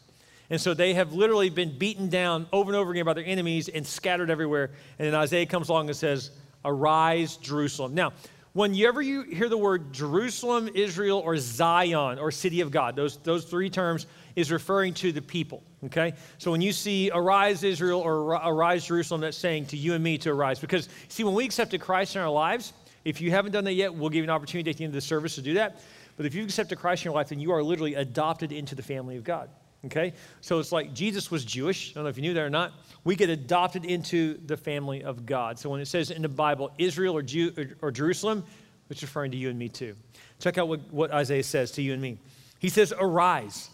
And 0.49 0.59
so 0.59 0.73
they 0.73 0.95
have 0.95 1.13
literally 1.13 1.51
been 1.51 1.77
beaten 1.77 2.09
down 2.09 2.47
over 2.51 2.71
and 2.71 2.77
over 2.77 2.93
again 2.93 3.05
by 3.05 3.13
their 3.13 3.27
enemies 3.27 3.69
and 3.69 3.87
scattered 3.87 4.31
everywhere. 4.31 4.71
And 4.99 5.07
then 5.07 5.15
Isaiah 5.15 5.47
comes 5.47 5.69
along 5.69 5.89
and 5.89 5.97
says, 5.97 6.31
Arise, 6.65 7.37
Jerusalem. 7.37 7.95
Now, 7.95 8.13
whenever 8.53 9.01
you 9.01 9.23
hear 9.23 9.49
the 9.49 9.59
word 9.59 9.93
Jerusalem, 9.93 10.69
Israel, 10.75 11.19
or 11.19 11.37
Zion, 11.39 12.19
or 12.19 12.31
city 12.31 12.61
of 12.61 12.71
God, 12.71 12.97
those, 12.97 13.17
those 13.19 13.45
three 13.45 13.71
terms 13.71 14.07
is 14.37 14.51
referring 14.51 14.95
to 14.95 15.13
the 15.13 15.23
people, 15.23 15.63
okay? 15.85 16.15
So 16.39 16.51
when 16.51 16.61
you 16.61 16.73
see 16.73 17.11
arise 17.13 17.63
Israel 17.65 18.01
or 18.01 18.35
arise 18.35 18.87
Jerusalem, 18.87 19.21
that's 19.21 19.37
saying 19.37 19.67
to 19.67 19.77
you 19.77 19.95
and 19.95 20.03
me 20.03 20.19
to 20.19 20.31
arise. 20.31 20.59
Because, 20.59 20.89
see, 21.09 21.25
when 21.25 21.35
we 21.35 21.45
accepted 21.45 21.81
Christ 21.81 22.17
in 22.17 22.23
our 22.23 22.31
lives, 22.31 22.73
if 23.05 23.21
you 23.21 23.31
haven't 23.31 23.53
done 23.53 23.65
that 23.65 23.75
yet, 23.75 23.95
we'll 23.95 24.11
give 24.11 24.19
you 24.19 24.25
an 24.25 24.31
opportunity 24.31 24.71
at 24.71 24.77
the 24.77 24.85
end 24.85 24.91
of 24.91 24.95
the 24.95 25.01
service 25.01 25.35
to 25.35 25.43
do 25.43 25.55
that. 25.55 25.81
But 26.17 26.27
if 26.27 26.35
you've 26.35 26.47
accepted 26.47 26.79
Christ 26.79 27.03
in 27.03 27.11
your 27.11 27.15
life, 27.15 27.29
then 27.29 27.41
you 27.41 27.53
are 27.53 27.63
literally 27.63 27.95
adopted 27.95 28.53
into 28.53 28.75
the 28.75 28.83
family 28.83 29.17
of 29.17 29.25
God. 29.25 29.49
Okay? 29.87 30.13
So 30.41 30.59
it's 30.59 30.73
like 30.73 30.95
Jesus 30.95 31.31
was 31.31 31.45
Jewish. 31.45 31.91
I 31.91 31.95
don't 31.95 32.05
know 32.05 32.11
if 32.11 32.17
you 32.17 32.23
knew 32.23 32.35
that 32.35 32.43
or 32.43 32.51
not. 32.51 32.73
We 33.05 33.17
get 33.17 33.31
adopted 33.31 33.85
into 33.85 34.39
the 34.47 34.57
family 34.57 35.03
of 35.03 35.27
God. 35.27 35.59
So 35.59 35.71
when 35.71 35.81
it 35.81 35.87
says 35.87 36.11
in 36.11 36.23
the 36.23 36.29
Bible, 36.29 36.71
Israel 36.79 37.17
or, 37.17 37.23
Jew, 37.23 37.53
or, 37.57 37.89
or 37.89 37.91
Jerusalem, 37.91 38.45
it's 38.91 39.03
referring 39.03 39.33
to 39.33 39.37
you 39.37 39.49
and 39.51 39.59
me 39.59 39.69
too. 39.69 39.97
Check 40.39 40.59
out 40.59 40.69
what, 40.69 40.93
what 40.93 41.11
Isaiah 41.11 41.43
says 41.43 41.73
to 41.73 41.83
you 41.83 41.93
and 41.93 42.03
me. 42.03 42.19
He 42.59 42.69
says, 42.69 42.93
Arise. 42.97 43.71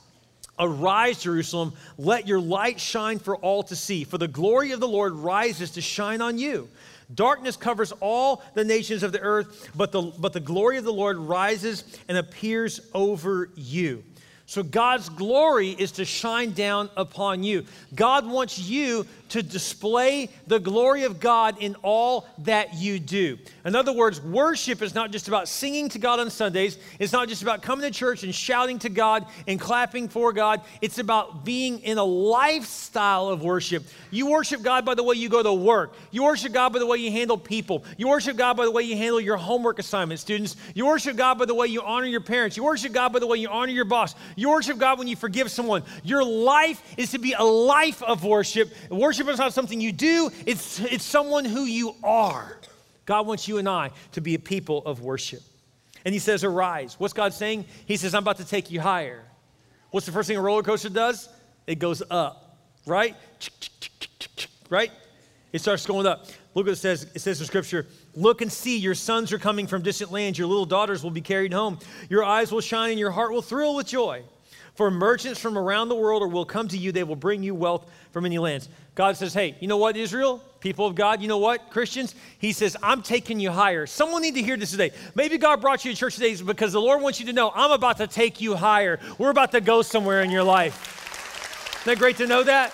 Arise, 0.58 1.22
Jerusalem, 1.22 1.72
let 1.98 2.26
your 2.26 2.40
light 2.40 2.80
shine 2.80 3.18
for 3.18 3.36
all 3.36 3.62
to 3.64 3.76
see, 3.76 4.02
for 4.02 4.18
the 4.18 4.26
glory 4.26 4.72
of 4.72 4.80
the 4.80 4.88
Lord 4.88 5.12
rises 5.12 5.72
to 5.72 5.80
shine 5.80 6.20
on 6.20 6.36
you. 6.36 6.68
Darkness 7.14 7.56
covers 7.56 7.92
all 8.00 8.42
the 8.54 8.64
nations 8.64 9.02
of 9.02 9.12
the 9.12 9.20
earth, 9.20 9.70
but 9.74 9.92
the, 9.92 10.02
but 10.02 10.32
the 10.32 10.40
glory 10.40 10.76
of 10.76 10.84
the 10.84 10.92
Lord 10.92 11.16
rises 11.16 11.84
and 12.08 12.18
appears 12.18 12.80
over 12.92 13.50
you. 13.54 14.02
So 14.48 14.62
God's 14.62 15.10
glory 15.10 15.72
is 15.72 15.92
to 15.92 16.06
shine 16.06 16.52
down 16.52 16.88
upon 16.96 17.42
you. 17.42 17.66
God 17.94 18.26
wants 18.26 18.58
you 18.58 19.06
to 19.30 19.42
display 19.42 20.30
the 20.46 20.58
glory 20.58 21.04
of 21.04 21.20
God 21.20 21.56
in 21.60 21.74
all 21.82 22.26
that 22.38 22.74
you 22.74 22.98
do. 22.98 23.38
In 23.64 23.74
other 23.74 23.92
words, 23.92 24.20
worship 24.20 24.82
is 24.82 24.94
not 24.94 25.10
just 25.10 25.28
about 25.28 25.48
singing 25.48 25.88
to 25.90 25.98
God 25.98 26.20
on 26.20 26.30
Sundays, 26.30 26.78
it's 26.98 27.12
not 27.12 27.28
just 27.28 27.42
about 27.42 27.62
coming 27.62 27.90
to 27.90 27.96
church 27.96 28.22
and 28.22 28.34
shouting 28.34 28.78
to 28.80 28.88
God 28.88 29.26
and 29.46 29.60
clapping 29.60 30.08
for 30.08 30.32
God. 30.32 30.60
It's 30.80 30.98
about 30.98 31.44
being 31.44 31.80
in 31.80 31.98
a 31.98 32.04
lifestyle 32.04 33.28
of 33.28 33.42
worship. 33.42 33.84
You 34.10 34.30
worship 34.30 34.62
God 34.62 34.84
by 34.84 34.94
the 34.94 35.02
way 35.02 35.16
you 35.16 35.28
go 35.28 35.42
to 35.42 35.52
work, 35.52 35.94
you 36.10 36.24
worship 36.24 36.52
God 36.52 36.72
by 36.72 36.78
the 36.78 36.86
way 36.86 36.98
you 36.98 37.10
handle 37.10 37.36
people, 37.36 37.84
you 37.96 38.08
worship 38.08 38.36
God 38.36 38.56
by 38.56 38.64
the 38.64 38.70
way 38.70 38.82
you 38.82 38.96
handle 38.96 39.20
your 39.20 39.36
homework 39.36 39.78
assignments, 39.78 40.22
students. 40.22 40.56
You 40.74 40.86
worship 40.86 41.16
God 41.16 41.38
by 41.38 41.44
the 41.44 41.54
way 41.54 41.66
you 41.66 41.82
honor 41.82 42.06
your 42.06 42.20
parents, 42.20 42.56
you 42.56 42.64
worship 42.64 42.92
God 42.92 43.12
by 43.12 43.18
the 43.18 43.26
way 43.26 43.38
you 43.38 43.48
honor 43.48 43.72
your 43.72 43.84
boss, 43.84 44.14
you 44.36 44.50
worship 44.50 44.78
God 44.78 44.98
when 44.98 45.08
you 45.08 45.16
forgive 45.16 45.50
someone. 45.50 45.82
Your 46.04 46.24
life 46.24 46.82
is 46.96 47.10
to 47.10 47.18
be 47.18 47.32
a 47.32 47.42
life 47.42 48.02
of 48.02 48.24
worship. 48.24 48.72
Worship 48.90 49.17
is 49.26 49.38
not 49.38 49.52
something 49.52 49.80
you 49.80 49.92
do, 49.92 50.30
it's, 50.46 50.80
it's 50.80 51.04
someone 51.04 51.44
who 51.44 51.64
you 51.64 51.94
are. 52.04 52.58
God 53.06 53.26
wants 53.26 53.48
you 53.48 53.58
and 53.58 53.68
I 53.68 53.90
to 54.12 54.20
be 54.20 54.34
a 54.34 54.38
people 54.38 54.84
of 54.84 55.00
worship. 55.00 55.40
And 56.04 56.12
he 56.12 56.18
says, 56.18 56.44
Arise. 56.44 56.96
What's 56.98 57.14
God 57.14 57.32
saying? 57.32 57.64
He 57.86 57.96
says, 57.96 58.14
I'm 58.14 58.22
about 58.22 58.36
to 58.36 58.44
take 58.46 58.70
you 58.70 58.80
higher. 58.80 59.24
What's 59.90 60.06
the 60.06 60.12
first 60.12 60.28
thing 60.28 60.36
a 60.36 60.40
roller 60.40 60.62
coaster 60.62 60.90
does? 60.90 61.28
It 61.66 61.78
goes 61.78 62.02
up, 62.10 62.58
right? 62.86 63.16
Right? 64.70 64.92
It 65.52 65.60
starts 65.60 65.86
going 65.86 66.06
up. 66.06 66.26
Look 66.54 66.66
what 66.66 66.72
it 66.72 66.76
says. 66.76 67.06
It 67.14 67.20
says 67.20 67.40
in 67.40 67.46
Scripture 67.46 67.86
Look 68.14 68.42
and 68.42 68.50
see, 68.50 68.78
your 68.78 68.94
sons 68.94 69.32
are 69.32 69.38
coming 69.38 69.66
from 69.66 69.82
distant 69.82 70.12
lands. 70.12 70.38
Your 70.38 70.48
little 70.48 70.66
daughters 70.66 71.02
will 71.02 71.10
be 71.10 71.20
carried 71.20 71.52
home. 71.52 71.78
Your 72.10 72.24
eyes 72.24 72.52
will 72.52 72.60
shine 72.60 72.90
and 72.90 72.98
your 72.98 73.10
heart 73.10 73.32
will 73.32 73.42
thrill 73.42 73.76
with 73.76 73.86
joy. 73.86 74.22
For 74.78 74.92
merchants 74.92 75.40
from 75.40 75.58
around 75.58 75.88
the 75.88 75.96
world 75.96 76.22
or 76.22 76.28
will 76.28 76.44
come 76.44 76.68
to 76.68 76.78
you. 76.78 76.92
They 76.92 77.02
will 77.02 77.16
bring 77.16 77.42
you 77.42 77.52
wealth 77.52 77.90
from 78.12 78.22
many 78.22 78.38
lands. 78.38 78.68
God 78.94 79.16
says, 79.16 79.34
Hey, 79.34 79.56
you 79.58 79.66
know 79.66 79.76
what, 79.76 79.96
Israel? 79.96 80.40
People 80.60 80.86
of 80.86 80.94
God, 80.94 81.20
you 81.20 81.26
know 81.26 81.38
what, 81.38 81.68
Christians? 81.70 82.14
He 82.38 82.52
says, 82.52 82.76
I'm 82.80 83.02
taking 83.02 83.40
you 83.40 83.50
higher. 83.50 83.86
Someone 83.86 84.22
need 84.22 84.36
to 84.36 84.42
hear 84.42 84.56
this 84.56 84.70
today. 84.70 84.92
Maybe 85.16 85.36
God 85.36 85.60
brought 85.60 85.84
you 85.84 85.90
to 85.90 85.98
church 85.98 86.14
today 86.14 86.40
because 86.40 86.74
the 86.74 86.80
Lord 86.80 87.02
wants 87.02 87.18
you 87.18 87.26
to 87.26 87.32
know, 87.32 87.50
I'm 87.56 87.72
about 87.72 87.96
to 87.96 88.06
take 88.06 88.40
you 88.40 88.54
higher. 88.54 89.00
We're 89.18 89.30
about 89.30 89.50
to 89.50 89.60
go 89.60 89.82
somewhere 89.82 90.22
in 90.22 90.30
your 90.30 90.44
life. 90.44 91.80
Isn't 91.80 91.94
that 91.94 91.98
great 91.98 92.18
to 92.18 92.28
know 92.28 92.44
that? 92.44 92.72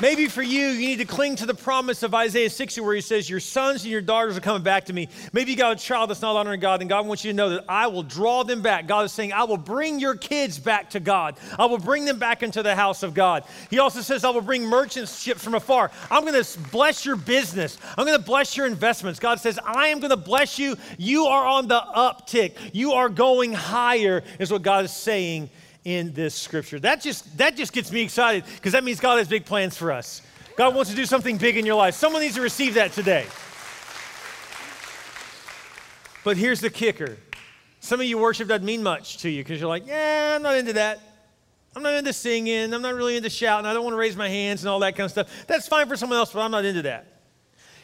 Maybe 0.00 0.26
for 0.26 0.42
you, 0.42 0.66
you 0.66 0.88
need 0.88 0.98
to 0.98 1.04
cling 1.04 1.36
to 1.36 1.46
the 1.46 1.54
promise 1.54 2.02
of 2.02 2.16
Isaiah 2.16 2.50
60 2.50 2.80
where 2.80 2.96
he 2.96 3.00
says, 3.00 3.30
Your 3.30 3.38
sons 3.38 3.84
and 3.84 3.92
your 3.92 4.00
daughters 4.00 4.36
are 4.36 4.40
coming 4.40 4.64
back 4.64 4.86
to 4.86 4.92
me. 4.92 5.08
Maybe 5.32 5.52
you 5.52 5.56
got 5.56 5.70
a 5.70 5.80
child 5.80 6.10
that's 6.10 6.20
not 6.20 6.34
honoring 6.34 6.58
God, 6.58 6.80
and 6.80 6.88
God 6.88 7.06
wants 7.06 7.24
you 7.24 7.30
to 7.30 7.36
know 7.36 7.50
that 7.50 7.64
I 7.68 7.86
will 7.86 8.02
draw 8.02 8.42
them 8.42 8.60
back. 8.60 8.88
God 8.88 9.04
is 9.04 9.12
saying, 9.12 9.32
I 9.32 9.44
will 9.44 9.56
bring 9.56 10.00
your 10.00 10.16
kids 10.16 10.58
back 10.58 10.90
to 10.90 11.00
God. 11.00 11.36
I 11.60 11.66
will 11.66 11.78
bring 11.78 12.06
them 12.06 12.18
back 12.18 12.42
into 12.42 12.60
the 12.60 12.74
house 12.74 13.04
of 13.04 13.14
God. 13.14 13.44
He 13.70 13.78
also 13.78 14.00
says, 14.00 14.24
I 14.24 14.30
will 14.30 14.40
bring 14.40 14.66
merchants 14.66 15.22
ships 15.22 15.44
from 15.44 15.54
afar. 15.54 15.92
I'm 16.10 16.24
going 16.24 16.42
to 16.42 16.58
bless 16.72 17.06
your 17.06 17.16
business. 17.16 17.78
I'm 17.96 18.04
going 18.04 18.18
to 18.18 18.24
bless 18.24 18.56
your 18.56 18.66
investments. 18.66 19.20
God 19.20 19.38
says, 19.38 19.60
I 19.64 19.88
am 19.88 20.00
going 20.00 20.10
to 20.10 20.16
bless 20.16 20.58
you. 20.58 20.76
You 20.98 21.26
are 21.26 21.46
on 21.46 21.68
the 21.68 21.80
uptick. 21.80 22.56
You 22.72 22.94
are 22.94 23.08
going 23.08 23.52
higher, 23.52 24.24
is 24.40 24.50
what 24.50 24.62
God 24.62 24.86
is 24.86 24.92
saying 24.92 25.50
in 25.84 26.12
this 26.12 26.34
scripture. 26.34 26.80
That 26.80 27.00
just, 27.00 27.36
that 27.38 27.56
just 27.56 27.72
gets 27.72 27.92
me 27.92 28.02
excited 28.02 28.44
because 28.56 28.72
that 28.72 28.84
means 28.84 29.00
God 29.00 29.18
has 29.18 29.28
big 29.28 29.44
plans 29.44 29.76
for 29.76 29.92
us. 29.92 30.22
God 30.56 30.74
wants 30.74 30.90
to 30.90 30.96
do 30.96 31.04
something 31.04 31.36
big 31.36 31.56
in 31.56 31.66
your 31.66 31.74
life. 31.74 31.94
Someone 31.94 32.22
needs 32.22 32.36
to 32.36 32.40
receive 32.40 32.74
that 32.74 32.92
today. 32.92 33.26
But 36.22 36.36
here's 36.36 36.60
the 36.60 36.70
kicker 36.70 37.16
some 37.80 38.00
of 38.00 38.06
you 38.06 38.16
worship 38.16 38.48
doesn't 38.48 38.64
mean 38.64 38.82
much 38.82 39.18
to 39.18 39.28
you 39.28 39.44
because 39.44 39.60
you're 39.60 39.68
like, 39.68 39.86
yeah, 39.86 40.32
I'm 40.34 40.42
not 40.42 40.56
into 40.56 40.72
that. 40.72 41.00
I'm 41.76 41.82
not 41.82 41.92
into 41.94 42.14
singing. 42.14 42.72
I'm 42.72 42.80
not 42.80 42.94
really 42.94 43.18
into 43.18 43.28
shouting. 43.28 43.66
I 43.66 43.74
don't 43.74 43.84
want 43.84 43.92
to 43.92 43.98
raise 43.98 44.16
my 44.16 44.28
hands 44.28 44.62
and 44.62 44.70
all 44.70 44.78
that 44.78 44.96
kind 44.96 45.04
of 45.04 45.10
stuff. 45.10 45.46
That's 45.46 45.68
fine 45.68 45.86
for 45.86 45.96
someone 45.96 46.18
else, 46.18 46.32
but 46.32 46.40
I'm 46.40 46.50
not 46.50 46.64
into 46.64 46.82
that. 46.82 47.06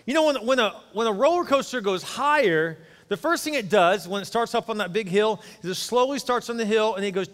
You 0.06 0.14
know, 0.14 0.24
when, 0.24 0.36
when, 0.46 0.58
a, 0.58 0.80
when 0.94 1.06
a 1.06 1.12
roller 1.12 1.44
coaster 1.44 1.82
goes 1.82 2.02
higher, 2.02 2.78
the 3.10 3.16
first 3.16 3.42
thing 3.42 3.54
it 3.54 3.68
does 3.68 4.06
when 4.06 4.22
it 4.22 4.26
starts 4.26 4.54
up 4.54 4.70
on 4.70 4.78
that 4.78 4.92
big 4.92 5.08
hill 5.08 5.42
is 5.62 5.70
it 5.70 5.74
slowly 5.74 6.20
starts 6.20 6.48
on 6.48 6.56
the 6.56 6.64
hill 6.64 6.94
and 6.94 7.04
it 7.04 7.10
goes, 7.10 7.26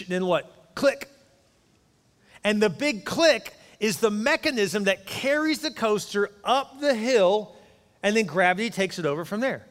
and 0.00 0.08
then 0.08 0.24
what? 0.24 0.74
Click. 0.74 1.10
And 2.42 2.62
the 2.62 2.70
big 2.70 3.04
click 3.04 3.52
is 3.80 3.98
the 3.98 4.10
mechanism 4.10 4.84
that 4.84 5.04
carries 5.04 5.58
the 5.58 5.70
coaster 5.70 6.30
up 6.42 6.80
the 6.80 6.94
hill, 6.94 7.54
and 8.02 8.16
then 8.16 8.24
gravity 8.24 8.70
takes 8.70 8.98
it 8.98 9.04
over 9.04 9.26
from 9.26 9.40
there. 9.40 9.66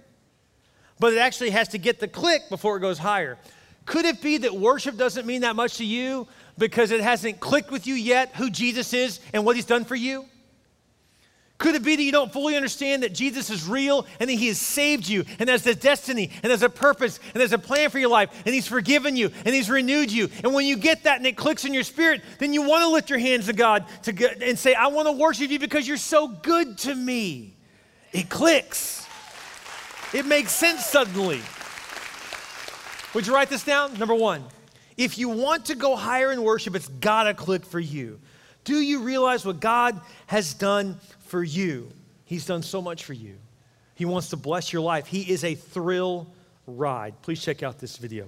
But 1.00 1.14
it 1.14 1.18
actually 1.18 1.50
has 1.50 1.70
to 1.70 1.80
get 1.80 2.00
the 2.00 2.08
click 2.08 2.44
before 2.50 2.78
it 2.78 2.82
goes 2.82 3.00
higher. 3.00 3.40
Could 3.88 4.06
it 4.06 4.22
be 4.22 4.38
that 4.38 4.54
worship 4.54 4.98
doesn't 4.98 5.26
mean 5.26 5.42
that 5.42 5.56
much 5.56 5.78
to 5.78 5.86
you 5.86 6.28
because 6.60 6.92
it 6.92 7.02
hasn't 7.02 7.40
clicked 7.40 7.72
with 7.72 7.88
you 7.88 7.96
yet 7.96 8.36
who 8.36 8.52
Jesus 8.52 8.94
is 8.94 9.20
and 9.34 9.46
what 9.46 9.56
he's 9.56 9.66
done 9.66 9.84
for 9.84 9.96
you? 9.96 10.26
Could 11.58 11.76
it 11.76 11.84
be 11.84 11.96
that 11.96 12.04
you 12.04 12.12
don't 12.12 12.34
fully 12.34 12.58
understand 12.58 13.04
that 13.04 13.14
Jesus 13.14 13.50
is 13.50 13.66
real 13.66 14.06
and 14.20 14.30
that 14.30 14.34
He 14.34 14.48
has 14.50 14.60
saved 14.60 15.08
you 15.08 15.24
and 15.40 15.50
has 15.50 15.66
a 15.66 15.74
destiny 15.74 16.30
and 16.44 16.52
has 16.52 16.64
a 16.64 16.70
purpose 16.70 17.20
and 17.34 17.42
has 17.42 17.54
a 17.54 17.58
plan 17.58 17.90
for 17.90 17.98
your 17.98 18.10
life 18.10 18.30
and 18.46 18.54
He's 18.54 18.68
forgiven 18.68 19.16
you 19.16 19.32
and 19.46 19.56
He's 19.56 19.70
renewed 19.70 20.12
you? 20.12 20.30
And 20.44 20.54
when 20.54 20.66
you 20.66 20.76
get 20.76 21.04
that 21.04 21.18
and 21.18 21.26
it 21.26 21.38
clicks 21.38 21.64
in 21.64 21.74
your 21.74 21.84
spirit, 21.84 22.22
then 22.40 22.54
you 22.54 22.64
want 22.64 22.82
to 22.84 22.90
lift 22.90 23.10
your 23.10 23.20
hands 23.20 23.46
to 23.46 23.54
God 23.54 23.86
to 24.04 24.12
get, 24.12 24.44
and 24.44 24.60
say, 24.60 24.74
I 24.74 24.88
want 24.88 25.08
to 25.08 25.14
worship 25.14 25.50
you 25.50 25.60
because 25.60 25.88
you're 25.88 25.96
so 25.96 26.28
good 26.28 26.78
to 26.80 26.94
me. 26.94 27.56
It 28.12 28.30
clicks, 28.30 29.08
it 30.14 30.26
makes 30.26 30.52
sense 30.52 30.86
suddenly. 30.86 31.42
Would 33.14 33.28
you 33.28 33.34
write 33.34 33.50
this 33.50 33.64
down? 33.64 33.98
Number 33.98 34.14
one, 34.14 34.44
if 34.98 35.18
you 35.18 35.30
want 35.30 35.68
to 35.68 35.76
go 35.76 35.96
higher 35.96 36.34
in 36.34 36.44
worship, 36.44 36.76
it's 36.76 36.90
got 36.90 37.24
to 37.24 37.34
click 37.34 37.66
for 37.66 37.80
you. 37.80 38.20
Do 38.66 38.76
you 38.76 39.04
realize 39.04 39.46
what 39.46 39.60
God 39.60 40.02
has 40.28 40.54
done 40.54 41.00
for 41.26 41.44
you. 41.44 41.92
He's 42.24 42.46
done 42.46 42.64
so 42.64 42.82
much 42.82 43.04
for 43.04 43.14
you. 43.14 43.36
He 43.96 44.06
wants 44.06 44.30
to 44.30 44.38
bless 44.38 44.74
your 44.74 44.82
life. 44.82 45.08
He 45.08 45.22
is 45.32 45.44
a 45.44 45.56
thrill 45.56 46.28
ride. 46.68 47.22
Please 47.22 47.42
check 47.42 47.64
out 47.64 47.80
this 47.80 47.98
video. 47.98 48.28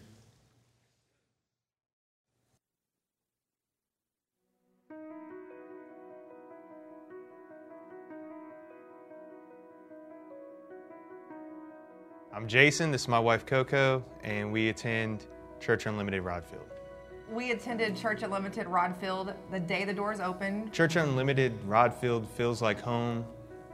I'm 12.34 12.48
Jason, 12.48 12.92
this 12.92 13.01
is 13.01 13.08
my 13.08 13.20
wife 13.20 13.48
Coco, 13.48 14.06
and 14.24 14.51
we 14.51 14.70
attend 14.70 15.25
Church 15.60 15.88
Unlimited 15.88 16.24
Rodfield. 16.24 16.70
We 17.30 17.52
attended 17.52 17.98
Church 17.98 18.24
Unlimited 18.24 18.68
Rodfield 18.68 19.36
the 19.52 19.60
day 19.60 19.84
the 19.84 19.94
doors 19.94 20.22
opened. 20.22 20.72
Church 20.72 20.96
Unlimited 20.96 21.60
Rodfield 21.68 22.26
feels 22.26 22.62
like 22.62 22.80
home 22.80 23.26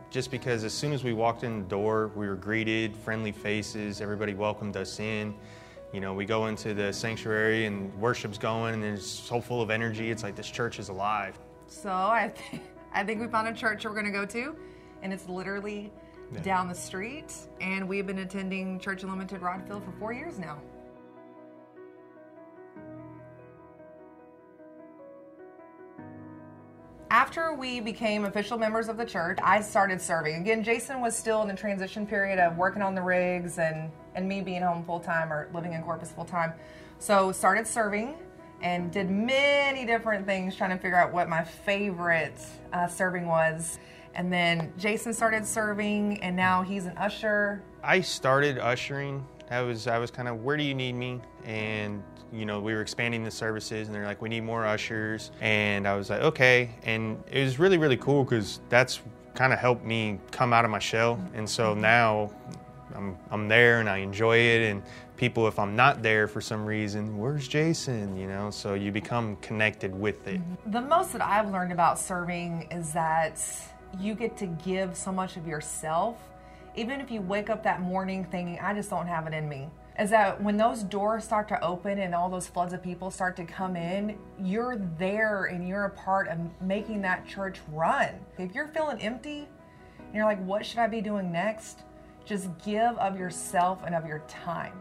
just 0.10 0.32
because 0.32 0.64
as 0.64 0.74
soon 0.74 0.92
as 0.92 1.04
we 1.04 1.14
walked 1.14 1.44
in 1.44 1.60
the 1.60 1.68
door, 1.68 2.12
we 2.16 2.28
were 2.28 2.36
greeted, 2.36 2.96
friendly 2.96 3.32
faces, 3.32 4.02
everybody 4.02 4.34
welcomed 4.34 4.76
us 4.76 5.00
in. 5.00 5.36
You 5.92 6.02
know, 6.02 6.16
we 6.16 6.26
go 6.26 6.48
into 6.48 6.74
the 6.74 6.92
sanctuary 6.92 7.68
and 7.68 7.94
worship's 8.00 8.40
going 8.40 8.74
and 8.74 8.98
it's 8.98 9.06
so 9.06 9.40
full 9.40 9.62
of 9.62 9.70
energy. 9.70 10.10
It's 10.10 10.24
like 10.24 10.36
this 10.36 10.50
church 10.50 10.80
is 10.80 10.90
alive. 10.90 11.38
So 11.68 11.92
I, 11.92 12.34
th- 12.36 12.62
I 12.94 13.04
think 13.04 13.22
we 13.22 13.28
found 13.28 13.48
a 13.48 13.54
church 13.54 13.86
we're 13.86 13.92
going 13.92 14.06
to 14.06 14.12
go 14.12 14.26
to, 14.26 14.56
and 15.04 15.14
it's 15.14 15.30
literally 15.30 15.92
yeah. 16.32 16.42
down 16.42 16.68
the 16.68 16.76
street. 16.76 17.34
And 17.62 17.88
we've 17.88 18.08
been 18.08 18.20
attending 18.20 18.80
Church 18.80 19.04
Unlimited 19.04 19.42
Rodfield 19.42 19.86
for 19.86 19.94
four 20.00 20.12
years 20.12 20.40
now. 20.40 20.60
After 27.14 27.54
we 27.54 27.80
became 27.80 28.26
official 28.26 28.58
members 28.58 28.90
of 28.90 28.98
the 28.98 29.06
church, 29.06 29.38
I 29.44 29.62
started 29.62 30.02
serving. 30.02 30.42
Again, 30.42 30.64
Jason 30.64 31.00
was 31.00 31.16
still 31.16 31.44
in 31.44 31.48
the 31.48 31.54
transition 31.54 32.08
period 32.08 32.40
of 32.40 32.58
working 32.58 32.82
on 32.82 32.96
the 32.96 33.04
rigs 33.04 33.60
and, 33.60 33.92
and 34.16 34.28
me 34.28 34.42
being 34.42 34.64
home 34.64 34.84
full 34.84 35.00
time 35.00 35.32
or 35.32 35.48
living 35.54 35.74
in 35.74 35.84
Corpus 35.84 36.12
full 36.12 36.26
time. 36.26 36.54
So 36.98 37.32
started 37.32 37.68
serving 37.68 38.16
and 38.64 38.92
did 38.92 39.12
many 39.12 39.86
different 39.86 40.26
things 40.26 40.56
trying 40.56 40.72
to 40.72 40.78
figure 40.78 40.98
out 40.98 41.14
what 41.14 41.30
my 41.30 41.44
favorite 41.44 42.44
uh, 42.74 42.88
serving 42.88 43.28
was. 43.28 43.78
And 44.16 44.34
then 44.34 44.74
Jason 44.80 45.14
started 45.14 45.46
serving, 45.46 46.20
and 46.24 46.36
now 46.36 46.64
he's 46.64 46.88
an 46.88 46.98
usher. 46.98 47.62
I 47.84 48.02
started 48.02 48.58
ushering. 48.58 49.24
I 49.52 49.62
was 49.62 49.86
I 49.86 50.00
was 50.00 50.10
kind 50.10 50.28
of 50.28 50.42
where 50.44 50.58
do 50.58 50.64
you 50.64 50.74
need 50.74 50.94
me? 50.94 51.22
And 51.46 52.02
you 52.34 52.46
know, 52.46 52.60
we 52.60 52.74
were 52.74 52.82
expanding 52.82 53.24
the 53.24 53.32
services 53.32 53.88
and 53.88 53.96
they're 53.96 54.06
like, 54.06 54.22
we 54.22 54.30
need 54.30 54.42
more 54.42 54.66
ushers. 54.66 55.32
And 55.40 55.88
I 55.88 55.96
was 55.96 56.10
like, 56.10 56.22
okay. 56.22 56.72
And 56.84 57.24
it 57.32 57.44
was 57.44 57.60
really, 57.60 57.78
really 57.78 57.98
cool 57.98 58.24
because 58.24 58.60
that's 58.70 59.02
kind 59.36 59.54
of 59.54 59.60
helped 59.60 59.86
me 59.86 60.20
come 60.32 60.52
out 60.52 60.66
of 60.66 60.72
my 60.72 60.80
shell. 60.80 61.20
And 61.34 61.48
so 61.48 61.72
mm-hmm. 61.72 61.82
now 61.82 62.32
I'm, 62.96 63.18
I'm 63.30 63.48
there 63.48 63.80
and 63.80 63.90
I 63.90 63.98
enjoy 63.98 64.38
it. 64.38 64.72
And 64.72 64.82
people, 65.16 65.48
if 65.48 65.60
I'm 65.60 65.76
not 65.76 66.02
there 66.02 66.28
for 66.28 66.42
some 66.42 66.66
reason, 66.66 67.18
where's 67.18 67.48
Jason? 67.48 68.18
You 68.18 68.28
know, 68.28 68.50
so 68.50 68.74
you 68.74 68.92
become 68.92 69.36
connected 69.38 69.94
with 69.94 70.28
it. 70.28 70.42
Mm-hmm. 70.42 70.72
The 70.72 70.82
most 70.82 71.14
that 71.14 71.22
I've 71.22 71.52
learned 71.52 71.72
about 71.72 72.00
serving 72.00 72.68
is 72.72 72.94
that 72.94 73.40
you 74.00 74.16
get 74.16 74.36
to 74.38 74.48
give 74.48 74.98
so 74.98 75.12
much 75.12 75.38
of 75.38 75.48
yourself. 75.48 76.18
Even 76.76 77.00
if 77.00 77.12
you 77.12 77.22
wake 77.22 77.52
up 77.52 77.62
that 77.64 77.82
morning 77.82 78.26
thinking, 78.26 78.58
I 78.60 78.74
just 78.74 78.90
don't 78.90 79.06
have 79.06 79.28
it 79.28 79.34
in 79.34 79.48
me 79.48 79.70
is 80.00 80.10
that 80.10 80.42
when 80.42 80.58
those 80.58 80.84
doors 80.84 81.24
start 81.24 81.48
to 81.50 81.64
open 81.64 82.00
and 82.00 82.16
all 82.16 82.30
those 82.30 82.48
floods 82.48 82.74
of 82.74 82.82
people 82.82 83.12
start 83.12 83.36
to 83.36 83.46
come 83.46 83.76
in, 83.76 84.18
you're 84.40 84.78
there 84.98 85.46
and 85.46 85.68
you're 85.68 85.86
a 85.86 85.90
part 85.92 86.28
of 86.28 86.40
making 86.62 87.02
that 87.02 87.28
church 87.28 87.60
run. 87.72 88.10
If 88.38 88.56
you're 88.56 88.68
feeling 88.70 89.00
empty 89.02 89.48
and 90.00 90.16
you're 90.16 90.26
like, 90.26 90.44
what 90.46 90.66
should 90.66 90.80
I 90.80 90.88
be 90.88 91.02
doing 91.02 91.32
next? 91.32 91.84
Just 92.26 92.50
give 92.66 92.98
of 92.98 93.20
yourself 93.20 93.84
and 93.86 93.94
of 93.94 94.08
your 94.08 94.20
time. 94.28 94.74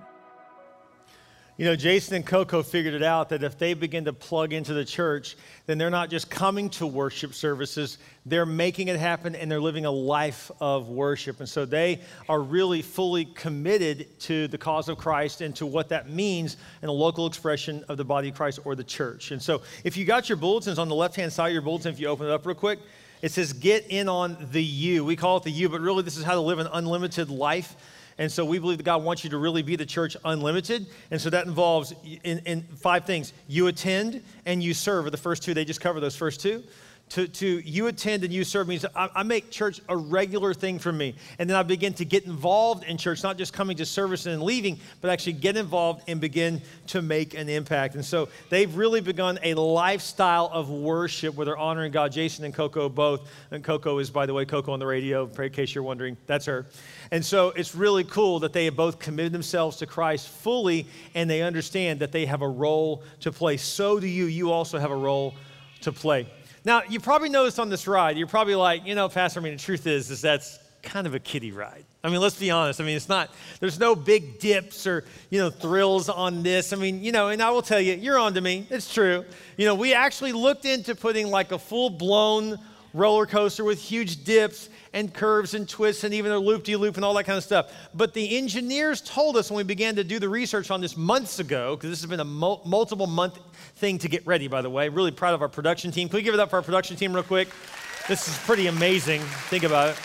You 1.59 1.67
know, 1.67 1.77
Jason 1.77 2.15
and 2.15 2.25
Coco 2.25 2.63
figured 2.63 2.95
it 2.95 3.03
out 3.03 3.29
that 3.29 3.43
if 3.43 3.59
they 3.59 3.75
begin 3.75 4.07
to 4.07 4.13
plug 4.15 4.55
into 4.55 4.73
the 4.73 4.87
church, 4.87 5.37
then 5.67 5.77
they're 5.77 5.91
not 5.91 6.09
just 6.09 6.31
coming 6.31 6.71
to 6.71 6.87
worship 6.87 7.35
services, 7.35 7.99
they're 8.25 8.47
making 8.47 8.89
it 8.89 8.99
happen 8.99 9.35
and 9.35 9.51
they're 9.51 9.61
living 9.61 9.85
a 9.85 9.91
life 9.91 10.51
of 10.61 10.89
worship. 10.89 11.41
And 11.41 11.49
so 11.49 11.67
they 11.67 12.01
are 12.27 12.41
really 12.41 12.81
fully 12.81 13.27
committed 13.27 14.19
to 14.21 14.49
the 14.49 14.57
cause 14.57 14.89
of 14.89 14.97
Christ 14.97 15.43
and 15.43 15.55
to 15.57 15.67
what 15.67 15.91
that 15.91 16.09
means 16.09 16.57
in 16.83 16.89
a 16.89 16.93
local 16.93 17.27
expression 17.27 17.85
of 17.87 17.99
the 17.99 18.05
body 18.05 18.31
of 18.31 18.35
Christ 18.35 18.61
or 18.65 18.75
the 18.75 18.85
church. 18.85 19.31
And 19.31 19.41
so 19.41 19.61
if 19.85 19.95
you 19.95 20.07
got 20.07 20.31
your 20.31 20.37
bulletins 20.37 20.79
on 20.79 20.89
the 20.89 20.95
left 20.95 21.17
hand 21.17 21.31
side 21.35 21.49
of 21.49 21.53
your 21.53 21.63
bulletin, 21.63 21.93
if 21.93 22.01
you 22.01 22.07
open 22.07 22.29
it 22.29 22.33
up 22.33 22.47
real 22.47 22.55
quick, 22.55 22.79
it 23.21 23.31
says, 23.31 23.53
Get 23.53 23.87
in 23.89 24.09
on 24.09 24.49
the 24.53 24.65
U. 24.65 25.05
We 25.05 25.17
call 25.17 25.37
it 25.37 25.45
the 25.45 25.51
U, 25.51 25.69
but 25.69 25.83
really 25.83 26.03
this 26.03 26.17
is 26.17 26.25
how 26.25 26.35
to 26.35 26.41
live 26.41 26.61
an 26.61 26.69
unlimited 26.73 27.29
life. 27.29 27.77
And 28.19 28.31
so 28.31 28.45
we 28.45 28.59
believe 28.59 28.79
that 28.79 28.85
God 28.85 29.03
wants 29.03 29.25
you 29.25 29.31
to 29.31 29.39
really 29.39 29.63
be 29.63 29.77
the 29.77 29.87
church 29.87 30.17
unlimited. 30.25 30.87
And 31.11 31.21
so 31.21 31.31
that 31.31 31.47
involves 31.47 31.95
in, 32.25 32.39
in 32.41 32.63
five 32.63 33.05
things 33.05 33.33
you 33.49 33.67
attend 33.67 34.23
and 34.47 34.63
you 34.63 34.75
serve 34.75 35.07
are 35.07 35.11
the 35.11 35.17
first 35.17 35.43
two. 35.43 35.55
They 35.55 35.65
just 35.65 35.81
cover 35.81 36.01
those 36.01 36.17
first 36.17 36.41
two 36.41 36.63
to, 37.13 37.29
to 37.29 37.47
you 37.47 37.89
attend 37.89 38.25
and 38.25 38.33
you 38.33 38.43
serve 38.43 38.69
means 38.69 38.87
I, 38.97 39.09
I, 39.17 39.23
make 39.23 39.51
church 39.51 39.83
a 39.87 39.95
regular 39.95 40.55
thing 40.55 40.79
for 40.79 40.91
me. 40.91 41.15
And 41.39 41.49
then 41.49 41.59
I 41.59 41.63
begin 41.63 41.93
to 41.95 42.07
get 42.07 42.25
involved 42.25 42.85
in 42.85 42.97
church, 42.97 43.23
not 43.23 43.37
just 43.37 43.53
coming 43.53 43.77
to 43.77 43.85
service 43.85 44.25
and 44.25 44.43
leaving, 44.43 44.81
but 45.03 45.11
actually 45.11 45.35
get 45.35 45.59
involved 45.59 46.05
and 46.09 46.23
begin 46.23 46.63
to 46.87 47.03
make 47.03 47.35
an 47.35 47.51
impact. 47.51 47.97
And 47.97 48.05
so 48.05 48.31
they've 48.49 48.75
really 48.75 49.03
begun 49.03 49.39
a 49.43 49.53
lifestyle 49.53 50.49
of 50.55 50.71
worship 50.71 51.35
where 51.35 51.45
they're 51.45 51.59
honoring 51.59 51.93
God. 51.93 52.13
Jason 52.13 52.47
and 52.47 52.55
Coco 52.55 52.89
both. 52.89 53.29
And 53.51 53.63
Coco 53.63 53.99
is, 53.99 54.09
by 54.09 54.25
the 54.25 54.33
way, 54.33 54.47
Coco 54.47 54.73
on 54.73 54.79
the 54.79 54.87
radio, 54.87 55.29
in 55.29 55.51
case 55.51 55.75
you're 55.75 55.85
wondering. 55.85 56.17
That's 56.27 56.47
her. 56.47 56.67
And 57.11 57.23
so 57.23 57.51
it's 57.51 57.75
really 57.75 58.05
cool 58.05 58.39
that 58.39 58.55
they 58.55 58.65
have 58.65 58.77
both 58.77 58.99
committed 58.99 59.33
themselves 59.33 59.77
to 59.79 59.87
Christ 59.87 60.29
fully 60.29 60.87
and 61.15 61.29
they 61.29 61.43
understand 61.43 62.01
that 62.01 62.11
they 62.11 62.25
have 62.25 62.41
a 62.41 62.49
role 62.49 63.03
to 63.21 63.31
play. 63.31 63.59
So 63.59 64.01
do 64.01 64.07
you. 64.07 64.25
You 64.25 64.51
also 64.51 64.79
have 64.79 64.91
a 64.91 64.97
role 64.97 65.35
to 65.83 65.93
play. 65.93 66.27
Now, 66.65 66.83
you 66.89 67.01
probably 67.01 67.29
noticed 67.29 67.59
on 67.59 67.69
this 67.71 67.89
ride, 67.89 68.17
you're 68.17 68.27
probably 68.27 68.55
like, 68.55 68.87
you 68.87 68.95
know, 68.95 69.09
Pastor, 69.09 69.41
I 69.41 69.43
mean, 69.43 69.55
the 69.55 69.63
truth 69.63 69.87
is, 69.87 70.11
is 70.11 70.21
that's 70.21 70.59
kind 70.83 71.07
of 71.07 71.15
a 71.15 71.19
kiddie 71.19 71.53
ride. 71.53 71.85
I 72.05 72.11
mean, 72.11 72.21
let's 72.21 72.39
be 72.39 72.51
honest. 72.51 72.81
I 72.81 72.85
mean, 72.85 72.97
it's 72.97 73.09
not, 73.09 73.31
there's 73.61 73.79
no 73.79 73.95
big 73.95 74.41
dips 74.41 74.87
or, 74.87 75.05
you 75.31 75.39
know, 75.39 75.51
thrills 75.51 76.09
on 76.09 76.43
this. 76.43 76.73
I 76.73 76.77
mean, 76.77 77.03
you 77.03 77.13
know, 77.13 77.29
and 77.29 77.41
I 77.41 77.51
will 77.51 77.63
tell 77.63 77.81
you, 77.81 77.95
you're 77.95 78.19
on 78.19 78.35
to 78.35 78.41
me. 78.41 78.67
It's 78.71 78.93
true. 78.93 79.25
You 79.57 79.67
know, 79.67 79.75
we 79.75 79.95
actually 79.95 80.33
looked 80.33 80.65
into 80.65 80.95
putting 80.95 81.29
like 81.29 81.53
a 81.53 81.59
full 81.59 81.91
blown 81.91 82.59
roller 82.95 83.27
coaster 83.27 83.65
with 83.65 83.81
huge 83.81 84.25
dips 84.25 84.69
and 84.93 85.13
curves 85.13 85.55
and 85.55 85.69
twists 85.69 86.05
and 86.05 86.13
even 86.13 86.33
a 86.33 86.39
loop 86.39 86.65
de 86.65 86.77
loop 86.77 86.97
and 86.97 87.05
all 87.05 87.15
that 87.15 87.25
kind 87.25 87.39
of 87.39 87.45
stuff. 87.45 87.73
But 87.95 88.15
the 88.15 88.37
engineers 88.37 89.01
told 89.01 89.37
us 89.37 89.51
when 89.51 89.57
we 89.59 89.65
began 89.65 89.97
to 89.97 90.05
do 90.05 90.19
the 90.19 90.29
research 90.29 90.71
on 90.71 90.81
this 90.81 90.97
months 90.97 91.39
ago, 91.39 91.77
because 91.77 91.91
this 91.91 92.01
has 92.01 92.11
been 92.11 92.21
a 92.21 92.25
mul- 92.25 92.63
multiple 92.65 93.07
month 93.07 93.39
thing 93.77 93.99
to 93.99 94.09
get 94.09 94.27
ready, 94.27 94.49
by 94.49 94.63
the 94.63 94.71
way. 94.71 94.89
Really 94.89 95.11
proud 95.11 95.35
of 95.35 95.43
our 95.43 95.49
production 95.49 95.91
team. 95.91 96.09
Can 96.09 96.17
we 96.17 96.23
give 96.23 96.35
it 96.35 96.41
up 96.41 96.51
for 96.51 96.57
our 96.57 96.63
production 96.63 96.97
team, 96.97 97.13
real 97.13 97.23
quick? 97.23 97.49
This 98.09 98.29
is 98.29 98.37
pretty 98.39 98.67
amazing. 98.67 99.21
Think 99.49 99.65
about 99.65 99.91
it. 99.91 99.97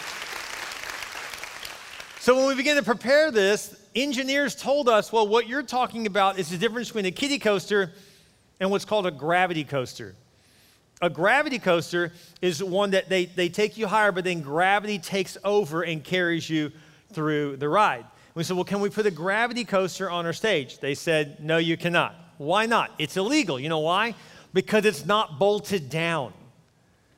So, 2.21 2.35
when 2.35 2.47
we 2.47 2.55
began 2.55 2.75
to 2.75 2.83
prepare 2.83 3.31
this, 3.31 3.79
engineers 3.95 4.55
told 4.55 4.89
us, 4.89 5.11
well, 5.11 5.27
what 5.27 5.47
you're 5.47 5.63
talking 5.63 6.07
about 6.07 6.37
is 6.37 6.49
the 6.49 6.57
difference 6.57 6.89
between 6.89 7.05
a 7.05 7.11
kiddie 7.11 7.39
coaster 7.39 7.93
and 8.59 8.69
what's 8.69 8.85
called 8.85 9.07
a 9.07 9.11
gravity 9.11 9.63
coaster. 9.63 10.15
A 11.01 11.09
gravity 11.09 11.59
coaster 11.59 12.11
is 12.41 12.63
one 12.63 12.91
that 12.91 13.07
they, 13.07 13.25
they 13.25 13.49
take 13.49 13.77
you 13.77 13.87
higher, 13.87 14.11
but 14.11 14.23
then 14.23 14.41
gravity 14.41 14.97
takes 14.97 15.37
over 15.43 15.83
and 15.83 16.03
carries 16.03 16.49
you 16.49 16.71
through 17.13 17.57
the 17.57 17.69
ride. 17.69 18.05
We 18.33 18.43
said, 18.43 18.55
well, 18.55 18.65
can 18.65 18.81
we 18.81 18.89
put 18.89 19.05
a 19.05 19.11
gravity 19.11 19.63
coaster 19.63 20.09
on 20.09 20.25
our 20.25 20.33
stage? 20.33 20.79
They 20.79 20.95
said, 20.95 21.39
no, 21.39 21.57
you 21.57 21.77
cannot. 21.77 22.15
Why 22.37 22.65
not? 22.65 22.91
It's 22.97 23.17
illegal. 23.17 23.59
You 23.59 23.69
know 23.69 23.79
why? 23.79 24.15
Because 24.53 24.85
it's 24.85 25.05
not 25.05 25.39
bolted 25.39 25.89
down. 25.89 26.33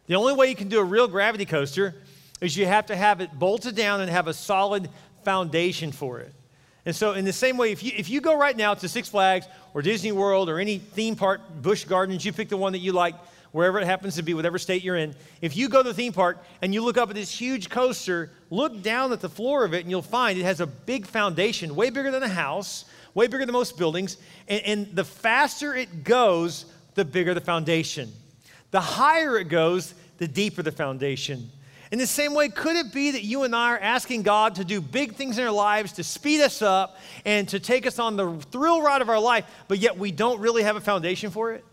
The 0.07 0.15
only 0.15 0.33
way 0.33 0.49
you 0.49 0.55
can 0.55 0.69
do 0.69 0.79
a 0.79 0.83
real 0.83 1.07
gravity 1.07 1.45
coaster 1.45 1.95
is 2.41 2.55
you 2.57 2.65
have 2.65 2.87
to 2.87 2.95
have 2.95 3.21
it 3.21 3.31
bolted 3.37 3.75
down 3.75 4.01
and 4.01 4.09
have 4.09 4.27
a 4.27 4.33
solid 4.33 4.89
foundation 5.23 5.91
for 5.91 6.19
it. 6.19 6.33
And 6.85 6.95
so, 6.95 7.13
in 7.13 7.25
the 7.25 7.33
same 7.33 7.57
way, 7.57 7.71
if 7.71 7.83
you, 7.83 7.91
if 7.95 8.09
you 8.09 8.21
go 8.21 8.37
right 8.37 8.55
now 8.55 8.73
to 8.73 8.87
Six 8.87 9.09
Flags 9.09 9.45
or 9.73 9.81
Disney 9.81 10.11
World 10.11 10.49
or 10.49 10.59
any 10.59 10.79
theme 10.79 11.15
park, 11.15 11.41
Busch 11.61 11.83
Gardens, 11.83 12.25
you 12.25 12.31
pick 12.31 12.49
the 12.49 12.57
one 12.57 12.71
that 12.71 12.79
you 12.79 12.93
like, 12.93 13.15
wherever 13.51 13.79
it 13.79 13.85
happens 13.85 14.15
to 14.15 14.23
be, 14.23 14.33
whatever 14.33 14.59
state 14.59 14.83
you're 14.83 14.95
in. 14.95 15.15
If 15.41 15.57
you 15.57 15.69
go 15.69 15.83
to 15.83 15.89
the 15.89 15.93
theme 15.93 16.13
park 16.13 16.43
and 16.61 16.73
you 16.73 16.83
look 16.83 16.97
up 16.97 17.09
at 17.09 17.15
this 17.15 17.31
huge 17.31 17.69
coaster, 17.69 18.31
look 18.49 18.81
down 18.81 19.11
at 19.11 19.21
the 19.21 19.29
floor 19.29 19.65
of 19.65 19.73
it 19.73 19.81
and 19.81 19.89
you'll 19.89 20.01
find 20.01 20.37
it 20.37 20.43
has 20.43 20.61
a 20.61 20.67
big 20.67 21.05
foundation, 21.05 21.75
way 21.75 21.89
bigger 21.89 22.11
than 22.11 22.23
a 22.23 22.29
house, 22.29 22.85
way 23.13 23.27
bigger 23.27 23.45
than 23.45 23.53
most 23.53 23.77
buildings. 23.77 24.17
And, 24.47 24.61
and 24.63 24.95
the 24.95 25.03
faster 25.03 25.75
it 25.75 26.03
goes, 26.03 26.65
the 26.95 27.05
bigger 27.05 27.33
the 27.33 27.41
foundation. 27.41 28.11
The 28.71 28.81
higher 28.81 29.37
it 29.37 29.49
goes, 29.49 29.93
the 30.17 30.27
deeper 30.27 30.61
the 30.61 30.71
foundation. 30.71 31.49
In 31.91 31.97
the 31.97 32.05
same 32.05 32.35
way, 32.35 32.49
could 32.49 32.75
it 32.75 32.93
be 32.93 33.11
that 33.11 33.23
you 33.23 33.43
and 33.43 33.55
I 33.55 33.71
are 33.71 33.79
asking 33.79 34.21
God 34.21 34.55
to 34.55 34.63
do 34.63 34.79
big 34.79 35.15
things 35.15 35.39
in 35.39 35.43
our 35.43 35.51
lives, 35.51 35.93
to 35.93 36.03
speed 36.03 36.41
us 36.41 36.61
up, 36.61 36.97
and 37.25 37.49
to 37.49 37.59
take 37.59 37.87
us 37.87 37.97
on 37.97 38.15
the 38.15 38.31
thrill 38.51 38.81
ride 38.81 39.01
of 39.01 39.09
our 39.09 39.19
life, 39.19 39.45
but 39.67 39.79
yet 39.79 39.97
we 39.97 40.11
don't 40.11 40.39
really 40.39 40.61
have 40.61 40.75
a 40.75 40.81
foundation 40.81 41.31
for 41.31 41.53
it? 41.53 41.65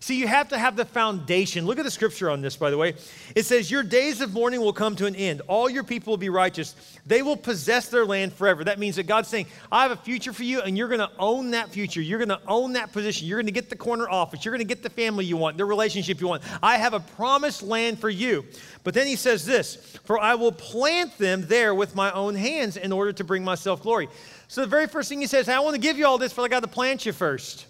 See, 0.00 0.18
you 0.18 0.26
have 0.26 0.48
to 0.50 0.58
have 0.58 0.76
the 0.76 0.84
foundation. 0.84 1.66
Look 1.66 1.78
at 1.78 1.84
the 1.84 1.90
scripture 1.90 2.30
on 2.30 2.42
this, 2.42 2.56
by 2.56 2.70
the 2.70 2.76
way. 2.76 2.94
It 3.34 3.46
says, 3.46 3.70
Your 3.70 3.82
days 3.82 4.20
of 4.20 4.32
mourning 4.34 4.60
will 4.60 4.72
come 4.72 4.94
to 4.96 5.06
an 5.06 5.16
end. 5.16 5.42
All 5.46 5.70
your 5.70 5.84
people 5.84 6.12
will 6.12 6.18
be 6.18 6.28
righteous. 6.28 6.74
They 7.06 7.22
will 7.22 7.36
possess 7.36 7.88
their 7.88 8.04
land 8.04 8.32
forever. 8.32 8.64
That 8.64 8.78
means 8.78 8.96
that 8.96 9.06
God's 9.06 9.28
saying, 9.28 9.46
I 9.72 9.82
have 9.82 9.92
a 9.92 9.96
future 9.96 10.32
for 10.32 10.42
you, 10.42 10.60
and 10.60 10.76
you're 10.76 10.88
going 10.88 11.00
to 11.00 11.10
own 11.18 11.52
that 11.52 11.70
future. 11.70 12.00
You're 12.00 12.18
going 12.18 12.28
to 12.28 12.40
own 12.46 12.74
that 12.74 12.92
position. 12.92 13.26
You're 13.26 13.38
going 13.38 13.46
to 13.46 13.52
get 13.52 13.70
the 13.70 13.76
corner 13.76 14.08
office. 14.08 14.44
You're 14.44 14.52
going 14.52 14.66
to 14.66 14.74
get 14.74 14.82
the 14.82 14.90
family 14.90 15.24
you 15.24 15.36
want, 15.36 15.56
the 15.56 15.64
relationship 15.64 16.20
you 16.20 16.28
want. 16.28 16.42
I 16.62 16.76
have 16.76 16.94
a 16.94 17.00
promised 17.00 17.62
land 17.62 17.98
for 17.98 18.10
you. 18.10 18.44
But 18.84 18.94
then 18.94 19.06
he 19.06 19.16
says 19.16 19.44
this 19.44 19.76
For 20.04 20.18
I 20.18 20.34
will 20.34 20.52
plant 20.52 21.16
them 21.18 21.46
there 21.46 21.74
with 21.74 21.94
my 21.94 22.12
own 22.12 22.34
hands 22.34 22.76
in 22.76 22.92
order 22.92 23.12
to 23.12 23.24
bring 23.24 23.44
myself 23.44 23.82
glory. 23.82 24.08
So 24.48 24.60
the 24.60 24.66
very 24.66 24.86
first 24.86 25.08
thing 25.08 25.20
he 25.20 25.26
says, 25.26 25.48
I 25.48 25.58
want 25.60 25.74
to 25.74 25.80
give 25.80 25.98
you 25.98 26.06
all 26.06 26.18
this, 26.18 26.32
but 26.32 26.42
I 26.42 26.48
got 26.48 26.60
to 26.60 26.68
plant 26.68 27.06
you 27.06 27.12
first. 27.12 27.66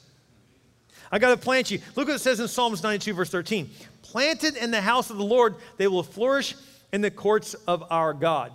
I 1.11 1.19
got 1.19 1.31
to 1.31 1.37
plant 1.37 1.71
you. 1.71 1.81
Look 1.95 2.09
what 2.09 2.17
it 2.17 2.21
says 2.21 2.41
in 2.41 2.49
Psalms 2.49 2.83
92, 2.83 3.15
verse 3.15 3.31
13. 3.31 3.71
Planted 4.03 4.57
in 4.57 4.71
the 4.71 4.81
house 4.81 5.11
of 5.11 5.17
the 5.17 5.25
Lord, 5.25 5.57
they 5.77 5.87
will 5.87 6.03
flourish 6.03 6.55
in 6.93 7.01
the 7.01 7.11
courts 7.11 7.55
of 7.67 7.85
our 7.91 8.13
God. 8.13 8.53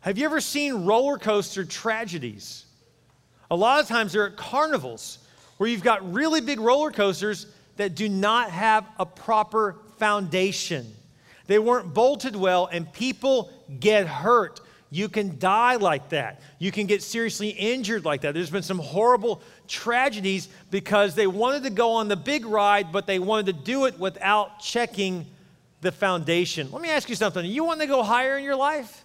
Have 0.00 0.16
you 0.16 0.24
ever 0.24 0.40
seen 0.40 0.84
roller 0.84 1.18
coaster 1.18 1.64
tragedies? 1.64 2.64
A 3.50 3.56
lot 3.56 3.80
of 3.80 3.88
times 3.88 4.12
they're 4.12 4.28
at 4.28 4.36
carnivals 4.36 5.18
where 5.58 5.68
you've 5.68 5.82
got 5.82 6.12
really 6.12 6.40
big 6.40 6.60
roller 6.60 6.90
coasters 6.90 7.46
that 7.76 7.94
do 7.94 8.08
not 8.08 8.50
have 8.50 8.86
a 8.98 9.04
proper 9.04 9.76
foundation. 9.98 10.86
They 11.46 11.58
weren't 11.58 11.92
bolted 11.92 12.36
well, 12.36 12.66
and 12.66 12.90
people 12.92 13.50
get 13.80 14.06
hurt. 14.06 14.60
You 14.90 15.08
can 15.08 15.38
die 15.38 15.76
like 15.76 16.08
that. 16.08 16.40
You 16.58 16.72
can 16.72 16.86
get 16.86 17.02
seriously 17.02 17.50
injured 17.50 18.04
like 18.04 18.22
that. 18.22 18.34
There's 18.34 18.50
been 18.50 18.64
some 18.64 18.80
horrible 18.80 19.40
tragedies 19.68 20.48
because 20.70 21.14
they 21.14 21.28
wanted 21.28 21.62
to 21.62 21.70
go 21.70 21.92
on 21.92 22.08
the 22.08 22.16
big 22.16 22.44
ride, 22.44 22.90
but 22.90 23.06
they 23.06 23.20
wanted 23.20 23.46
to 23.46 23.52
do 23.52 23.84
it 23.84 23.98
without 24.00 24.58
checking 24.58 25.26
the 25.80 25.92
foundation. 25.92 26.70
Let 26.72 26.82
me 26.82 26.90
ask 26.90 27.08
you 27.08 27.14
something. 27.14 27.44
You 27.44 27.62
want 27.62 27.80
to 27.80 27.86
go 27.86 28.02
higher 28.02 28.36
in 28.36 28.44
your 28.44 28.56
life? 28.56 29.04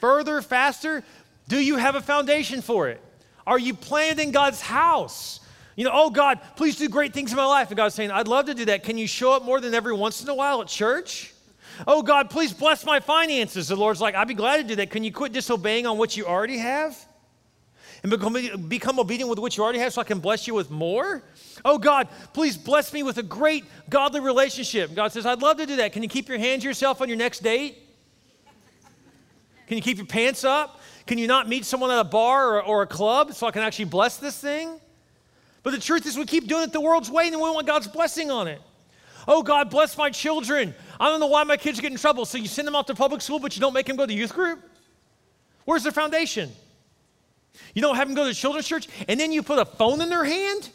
Further, 0.00 0.42
faster? 0.42 1.02
Do 1.48 1.58
you 1.58 1.76
have 1.76 1.94
a 1.94 2.02
foundation 2.02 2.60
for 2.60 2.88
it? 2.88 3.00
Are 3.46 3.58
you 3.58 3.72
planted 3.72 4.22
in 4.22 4.32
God's 4.32 4.60
house? 4.60 5.40
You 5.76 5.84
know, 5.84 5.92
oh 5.94 6.10
God, 6.10 6.40
please 6.56 6.76
do 6.76 6.88
great 6.88 7.14
things 7.14 7.30
in 7.30 7.36
my 7.36 7.46
life. 7.46 7.68
And 7.68 7.76
God's 7.76 7.94
saying, 7.94 8.10
I'd 8.10 8.28
love 8.28 8.46
to 8.46 8.54
do 8.54 8.66
that. 8.66 8.82
Can 8.82 8.98
you 8.98 9.06
show 9.06 9.32
up 9.32 9.44
more 9.44 9.60
than 9.60 9.72
every 9.72 9.94
once 9.94 10.22
in 10.22 10.28
a 10.28 10.34
while 10.34 10.60
at 10.60 10.68
church? 10.68 11.32
Oh 11.86 12.02
God, 12.02 12.30
please 12.30 12.52
bless 12.52 12.84
my 12.84 13.00
finances. 13.00 13.68
The 13.68 13.76
Lord's 13.76 14.00
like, 14.00 14.14
I'd 14.14 14.28
be 14.28 14.34
glad 14.34 14.58
to 14.58 14.64
do 14.64 14.76
that. 14.76 14.90
Can 14.90 15.02
you 15.02 15.12
quit 15.12 15.32
disobeying 15.32 15.86
on 15.86 15.98
what 15.98 16.16
you 16.16 16.26
already 16.26 16.58
have? 16.58 16.96
And 18.02 18.10
become, 18.10 18.68
become 18.68 19.00
obedient 19.00 19.28
with 19.28 19.38
what 19.38 19.56
you 19.56 19.64
already 19.64 19.78
have 19.80 19.92
so 19.92 20.00
I 20.00 20.04
can 20.04 20.20
bless 20.20 20.46
you 20.46 20.54
with 20.54 20.70
more? 20.70 21.22
Oh 21.64 21.78
God, 21.78 22.08
please 22.32 22.56
bless 22.56 22.92
me 22.92 23.02
with 23.02 23.18
a 23.18 23.22
great 23.22 23.64
godly 23.88 24.20
relationship. 24.20 24.94
God 24.94 25.12
says, 25.12 25.26
I'd 25.26 25.42
love 25.42 25.56
to 25.56 25.66
do 25.66 25.76
that. 25.76 25.92
Can 25.92 26.02
you 26.02 26.08
keep 26.08 26.28
your 26.28 26.38
hands 26.38 26.62
to 26.62 26.68
yourself 26.68 27.00
on 27.00 27.08
your 27.08 27.18
next 27.18 27.42
date? 27.42 27.78
Can 29.66 29.76
you 29.76 29.82
keep 29.82 29.96
your 29.96 30.06
pants 30.06 30.44
up? 30.44 30.80
Can 31.06 31.18
you 31.18 31.26
not 31.26 31.48
meet 31.48 31.64
someone 31.64 31.90
at 31.90 31.98
a 31.98 32.04
bar 32.04 32.56
or, 32.56 32.62
or 32.62 32.82
a 32.82 32.86
club 32.86 33.34
so 33.34 33.46
I 33.46 33.50
can 33.50 33.62
actually 33.62 33.86
bless 33.86 34.18
this 34.18 34.38
thing? 34.38 34.80
But 35.62 35.72
the 35.72 35.80
truth 35.80 36.06
is, 36.06 36.16
we 36.16 36.26
keep 36.26 36.46
doing 36.46 36.62
it 36.64 36.72
the 36.72 36.80
world's 36.80 37.10
way 37.10 37.26
and 37.26 37.34
we 37.36 37.42
want 37.42 37.66
God's 37.66 37.88
blessing 37.88 38.30
on 38.30 38.46
it. 38.46 38.60
Oh, 39.26 39.42
God, 39.42 39.70
bless 39.70 39.98
my 39.98 40.10
children. 40.10 40.74
I 40.98 41.08
don't 41.08 41.20
know 41.20 41.26
why 41.26 41.44
my 41.44 41.56
kids 41.56 41.80
get 41.80 41.92
in 41.92 41.98
trouble. 41.98 42.24
So 42.24 42.38
you 42.38 42.48
send 42.48 42.66
them 42.66 42.74
off 42.74 42.86
to 42.86 42.94
public 42.94 43.20
school, 43.20 43.38
but 43.38 43.56
you 43.56 43.60
don't 43.60 43.72
make 43.72 43.86
them 43.86 43.96
go 43.96 44.06
to 44.06 44.12
youth 44.12 44.34
group? 44.34 44.60
Where's 45.64 45.82
the 45.82 45.92
foundation? 45.92 46.50
You 47.74 47.82
don't 47.82 47.96
have 47.96 48.08
them 48.08 48.14
go 48.14 48.24
to 48.24 48.34
children's 48.34 48.68
church, 48.68 48.88
and 49.08 49.18
then 49.18 49.32
you 49.32 49.42
put 49.42 49.58
a 49.58 49.64
phone 49.64 50.00
in 50.00 50.08
their 50.08 50.24
hand 50.24 50.68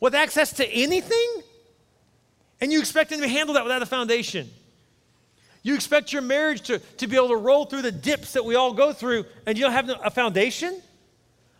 with 0.00 0.14
access 0.14 0.52
to 0.54 0.66
anything, 0.68 1.42
and 2.60 2.72
you 2.72 2.78
expect 2.78 3.10
them 3.10 3.20
to 3.20 3.28
handle 3.28 3.54
that 3.54 3.62
without 3.62 3.82
a 3.82 3.86
foundation. 3.86 4.50
You 5.62 5.74
expect 5.74 6.12
your 6.12 6.22
marriage 6.22 6.62
to, 6.62 6.78
to 6.78 7.06
be 7.06 7.16
able 7.16 7.28
to 7.28 7.36
roll 7.36 7.64
through 7.64 7.82
the 7.82 7.92
dips 7.92 8.32
that 8.32 8.44
we 8.44 8.54
all 8.54 8.72
go 8.72 8.92
through, 8.92 9.24
and 9.46 9.56
you 9.56 9.64
don't 9.64 9.72
have 9.72 9.90
a 10.02 10.10
foundation? 10.10 10.82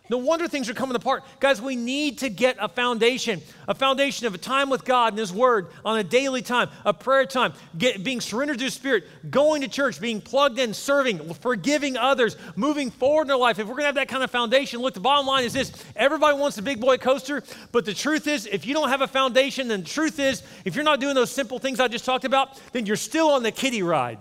No 0.09 0.17
wonder 0.17 0.47
things 0.47 0.69
are 0.69 0.73
coming 0.73 0.95
apart. 0.95 1.23
Guys, 1.39 1.61
we 1.61 1.75
need 1.75 2.19
to 2.19 2.29
get 2.29 2.57
a 2.59 2.67
foundation, 2.67 3.41
a 3.67 3.73
foundation 3.73 4.27
of 4.27 4.35
a 4.35 4.37
time 4.37 4.69
with 4.69 4.85
God 4.85 5.13
and 5.13 5.19
His 5.19 5.33
Word 5.33 5.67
on 5.83 5.97
a 5.97 6.03
daily 6.03 6.41
time, 6.41 6.69
a 6.85 6.93
prayer 6.93 7.25
time, 7.25 7.53
get, 7.77 8.03
being 8.03 8.21
surrendered 8.21 8.59
to 8.59 8.65
the 8.65 8.71
Spirit, 8.71 9.05
going 9.31 9.61
to 9.61 9.67
church, 9.67 9.99
being 9.99 10.21
plugged 10.21 10.59
in, 10.59 10.73
serving, 10.73 11.33
forgiving 11.35 11.97
others, 11.97 12.37
moving 12.55 12.91
forward 12.91 13.23
in 13.23 13.27
their 13.29 13.37
life. 13.37 13.57
If 13.57 13.67
we're 13.67 13.73
going 13.73 13.83
to 13.83 13.87
have 13.87 13.95
that 13.95 14.07
kind 14.07 14.23
of 14.23 14.29
foundation, 14.29 14.79
look, 14.79 14.93
the 14.93 14.99
bottom 14.99 15.25
line 15.25 15.43
is 15.43 15.53
this 15.53 15.71
everybody 15.95 16.37
wants 16.37 16.57
a 16.57 16.61
big 16.61 16.79
boy 16.79 16.97
coaster, 16.97 17.43
but 17.71 17.85
the 17.85 17.93
truth 17.93 18.27
is, 18.27 18.45
if 18.45 18.65
you 18.65 18.73
don't 18.73 18.89
have 18.89 19.01
a 19.01 19.07
foundation, 19.07 19.67
then 19.67 19.81
the 19.81 19.89
truth 19.89 20.19
is, 20.19 20.43
if 20.65 20.75
you're 20.75 20.83
not 20.83 20.99
doing 20.99 21.15
those 21.15 21.31
simple 21.31 21.57
things 21.57 21.79
I 21.79 21.87
just 21.87 22.05
talked 22.05 22.25
about, 22.25 22.59
then 22.73 22.85
you're 22.85 22.95
still 22.95 23.29
on 23.29 23.43
the 23.43 23.51
kiddie 23.51 23.83
ride. 23.83 24.19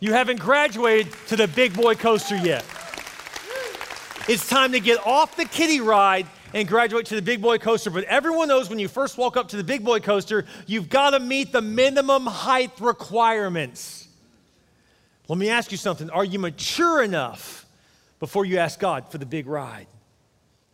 You 0.00 0.12
haven't 0.12 0.40
graduated 0.40 1.12
to 1.28 1.36
the 1.36 1.48
big 1.48 1.74
boy 1.74 1.94
coaster 1.94 2.36
yet. 2.36 2.64
It's 4.28 4.48
time 4.48 4.72
to 4.72 4.80
get 4.80 5.06
off 5.06 5.36
the 5.36 5.44
kiddie 5.44 5.80
ride 5.80 6.26
and 6.52 6.66
graduate 6.66 7.06
to 7.06 7.14
the 7.14 7.22
big 7.22 7.40
boy 7.40 7.58
coaster. 7.58 7.90
But 7.90 8.04
everyone 8.04 8.48
knows 8.48 8.68
when 8.68 8.80
you 8.80 8.88
first 8.88 9.16
walk 9.16 9.36
up 9.36 9.48
to 9.48 9.56
the 9.56 9.62
big 9.62 9.84
boy 9.84 10.00
coaster, 10.00 10.46
you've 10.66 10.88
got 10.88 11.10
to 11.10 11.20
meet 11.20 11.52
the 11.52 11.60
minimum 11.62 12.26
height 12.26 12.72
requirements. 12.80 14.08
Let 15.28 15.38
me 15.38 15.48
ask 15.48 15.70
you 15.70 15.78
something. 15.78 16.10
Are 16.10 16.24
you 16.24 16.40
mature 16.40 17.04
enough 17.04 17.66
before 18.18 18.44
you 18.44 18.58
ask 18.58 18.80
God 18.80 19.12
for 19.12 19.18
the 19.18 19.26
big 19.26 19.46
ride? 19.46 19.86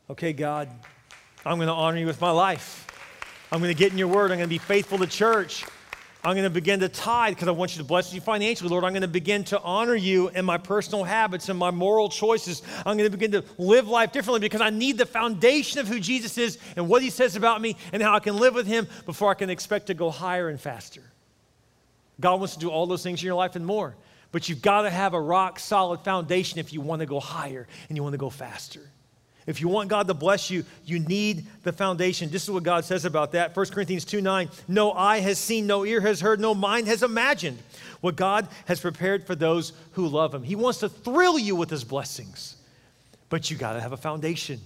Okay, 0.08 0.32
God, 0.32 0.70
I'm 1.44 1.58
going 1.58 1.68
to 1.68 1.74
honor 1.74 1.98
you 1.98 2.06
with 2.06 2.22
my 2.22 2.30
life. 2.30 2.86
I'm 3.50 3.60
going 3.60 3.74
to 3.74 3.78
get 3.78 3.92
in 3.92 3.98
your 3.98 4.08
word. 4.08 4.30
I'm 4.30 4.38
going 4.38 4.48
to 4.48 4.54
be 4.54 4.56
faithful 4.56 4.96
to 4.96 5.06
church. 5.06 5.66
I'm 6.24 6.34
going 6.34 6.44
to 6.44 6.50
begin 6.50 6.78
to 6.80 6.88
tithe 6.88 7.34
because 7.34 7.48
I 7.48 7.50
want 7.50 7.74
you 7.74 7.82
to 7.82 7.86
bless 7.86 8.14
you 8.14 8.20
financially, 8.20 8.70
Lord. 8.70 8.84
I'm 8.84 8.92
going 8.92 9.02
to 9.02 9.08
begin 9.08 9.42
to 9.44 9.60
honor 9.60 9.96
you 9.96 10.28
in 10.28 10.44
my 10.44 10.56
personal 10.56 11.02
habits 11.02 11.48
and 11.48 11.58
my 11.58 11.72
moral 11.72 12.08
choices. 12.08 12.62
I'm 12.86 12.96
going 12.96 13.10
to 13.10 13.16
begin 13.16 13.32
to 13.32 13.44
live 13.58 13.88
life 13.88 14.12
differently 14.12 14.38
because 14.38 14.60
I 14.60 14.70
need 14.70 14.98
the 14.98 15.06
foundation 15.06 15.80
of 15.80 15.88
who 15.88 15.98
Jesus 15.98 16.38
is 16.38 16.58
and 16.76 16.88
what 16.88 17.02
he 17.02 17.10
says 17.10 17.34
about 17.34 17.60
me 17.60 17.76
and 17.92 18.00
how 18.00 18.14
I 18.14 18.20
can 18.20 18.36
live 18.36 18.54
with 18.54 18.68
him 18.68 18.86
before 19.04 19.30
I 19.30 19.34
can 19.34 19.50
expect 19.50 19.88
to 19.88 19.94
go 19.94 20.10
higher 20.10 20.48
and 20.48 20.60
faster. 20.60 21.02
God 22.20 22.38
wants 22.38 22.54
to 22.54 22.60
do 22.60 22.70
all 22.70 22.86
those 22.86 23.02
things 23.02 23.20
in 23.20 23.26
your 23.26 23.34
life 23.34 23.56
and 23.56 23.66
more. 23.66 23.96
But 24.30 24.48
you've 24.48 24.62
got 24.62 24.82
to 24.82 24.90
have 24.90 25.14
a 25.14 25.20
rock 25.20 25.58
solid 25.58 26.00
foundation 26.00 26.60
if 26.60 26.72
you 26.72 26.80
want 26.80 27.00
to 27.00 27.06
go 27.06 27.18
higher 27.18 27.66
and 27.88 27.96
you 27.96 28.02
want 28.02 28.14
to 28.14 28.18
go 28.18 28.30
faster. 28.30 28.80
If 29.46 29.60
you 29.60 29.68
want 29.68 29.88
God 29.88 30.06
to 30.06 30.14
bless 30.14 30.50
you, 30.50 30.64
you 30.84 31.00
need 31.00 31.46
the 31.64 31.72
foundation. 31.72 32.30
This 32.30 32.44
is 32.44 32.50
what 32.50 32.62
God 32.62 32.84
says 32.84 33.04
about 33.04 33.32
that. 33.32 33.56
1 33.56 33.66
Corinthians 33.66 34.04
2 34.04 34.20
9. 34.20 34.48
No 34.68 34.92
eye 34.92 35.20
has 35.20 35.38
seen, 35.38 35.66
no 35.66 35.84
ear 35.84 36.00
has 36.00 36.20
heard, 36.20 36.40
no 36.40 36.54
mind 36.54 36.86
has 36.86 37.02
imagined 37.02 37.58
what 38.00 38.16
God 38.16 38.48
has 38.66 38.80
prepared 38.80 39.26
for 39.26 39.34
those 39.34 39.72
who 39.92 40.06
love 40.06 40.34
Him. 40.34 40.42
He 40.42 40.56
wants 40.56 40.80
to 40.80 40.88
thrill 40.88 41.38
you 41.38 41.56
with 41.56 41.70
His 41.70 41.84
blessings, 41.84 42.56
but 43.28 43.50
you 43.50 43.56
got 43.56 43.72
to 43.72 43.80
have 43.80 43.92
a 43.92 43.96
foundation. 43.96 44.60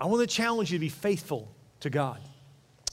I 0.00 0.06
want 0.06 0.28
to 0.28 0.34
challenge 0.34 0.72
you 0.72 0.78
to 0.78 0.80
be 0.80 0.88
faithful 0.88 1.48
to 1.80 1.90
God. 1.90 2.20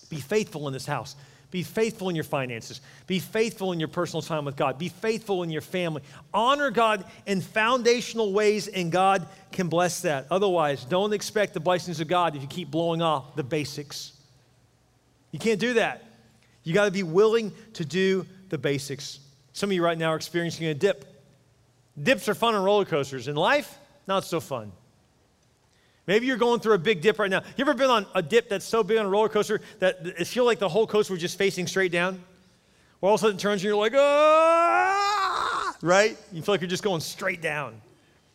Be 0.10 0.20
faithful 0.20 0.68
in 0.68 0.74
this 0.74 0.86
house. 0.86 1.16
Be 1.56 1.64
faithful 1.64 2.10
in 2.10 2.16
your 2.16 2.26
finances. 2.26 2.82
Be 3.08 3.18
faithful 3.18 3.72
in 3.72 3.80
your 3.80 3.88
personal 3.88 4.22
time 4.22 4.44
with 4.44 4.58
God. 4.58 4.78
Be 4.78 4.90
faithful 4.90 5.42
in 5.42 5.50
your 5.50 5.62
family. 5.62 6.02
Honor 6.34 6.70
God 6.70 7.06
in 7.26 7.40
foundational 7.40 8.34
ways, 8.34 8.68
and 8.68 8.92
God 8.92 9.26
can 9.54 9.70
bless 9.70 10.02
that. 10.02 10.28
Otherwise, 10.30 10.84
don't 10.84 11.14
expect 11.14 11.54
the 11.54 11.62
blessings 11.62 12.02
of 12.02 12.10
God 12.10 12.36
if 12.36 12.42
you 12.42 12.48
keep 12.50 12.70
blowing 12.70 13.02
off 13.02 13.38
the 13.38 13.44
basics. 13.44 14.12
You 15.32 15.40
can't 15.40 15.58
do 15.58 15.76
that. 15.76 16.04
You 16.66 16.74
got 16.74 16.88
to 16.88 16.92
be 16.92 17.04
willing 17.04 17.54
to 17.76 17.86
do 17.86 18.26
the 18.50 18.58
basics. 18.58 19.22
Some 19.54 19.70
of 19.70 19.76
you 19.76 19.82
right 19.82 19.98
now 19.98 20.10
are 20.10 20.18
experiencing 20.18 20.68
a 20.68 20.74
dip. 20.74 21.06
Dips 22.04 22.28
are 22.28 22.36
fun 22.36 22.54
on 22.56 22.66
roller 22.66 22.84
coasters. 22.84 23.30
In 23.30 23.38
life, 23.38 23.78
not 24.10 24.26
so 24.26 24.42
fun. 24.42 24.74
Maybe 26.08 26.28
you're 26.28 26.38
going 26.38 26.60
through 26.60 26.74
a 26.74 26.80
big 26.80 27.02
dip 27.02 27.18
right 27.18 27.30
now. 27.30 27.42
You 27.58 27.64
ever 27.64 27.74
been 27.74 27.90
on 27.90 28.06
a 28.14 28.22
dip 28.22 28.48
that's 28.48 28.66
so 28.66 28.84
big 28.84 28.98
on 28.98 29.06
a 29.06 29.10
roller 29.10 29.30
coaster 29.30 29.62
that 29.80 30.00
it 30.04 30.28
feels 30.28 30.46
like 30.46 30.60
the 30.60 30.70
whole 30.70 30.86
coaster 30.86 31.14
was 31.14 31.22
just 31.22 31.38
facing 31.38 31.66
straight 31.66 31.92
down? 31.92 32.22
Where 33.00 33.10
all 33.10 33.16
of 33.16 33.22
a 33.22 33.24
sudden 33.24 33.38
it 33.38 33.40
turns 33.40 33.62
and 33.62 33.64
you're 33.64 33.76
like, 33.76 33.94
ah, 33.96 35.76
right? 35.82 36.18
You 36.32 36.42
feel 36.42 36.54
like 36.54 36.62
you're 36.62 36.70
just 36.70 36.84
going 36.84 37.02
straight 37.02 37.42
down. 37.42 37.82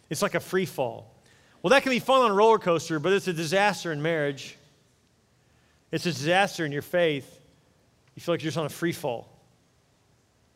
It's 0.08 0.22
like 0.22 0.34
a 0.34 0.40
free 0.40 0.66
fall. 0.66 1.14
Well, 1.62 1.70
that 1.70 1.82
can 1.82 1.90
be 1.90 2.00
fun 2.00 2.22
on 2.22 2.30
a 2.32 2.34
roller 2.34 2.58
coaster, 2.58 2.98
but 2.98 3.12
it's 3.12 3.28
a 3.28 3.32
disaster 3.32 3.92
in 3.92 4.02
marriage. 4.02 4.56
It's 5.92 6.06
a 6.06 6.12
disaster 6.12 6.64
in 6.64 6.72
your 6.72 6.82
faith. 6.82 7.38
You 8.14 8.22
feel 8.22 8.34
like 8.34 8.42
you're 8.42 8.48
just 8.48 8.58
on 8.58 8.66
a 8.66 8.70
free 8.70 8.92
fall. 8.92 9.28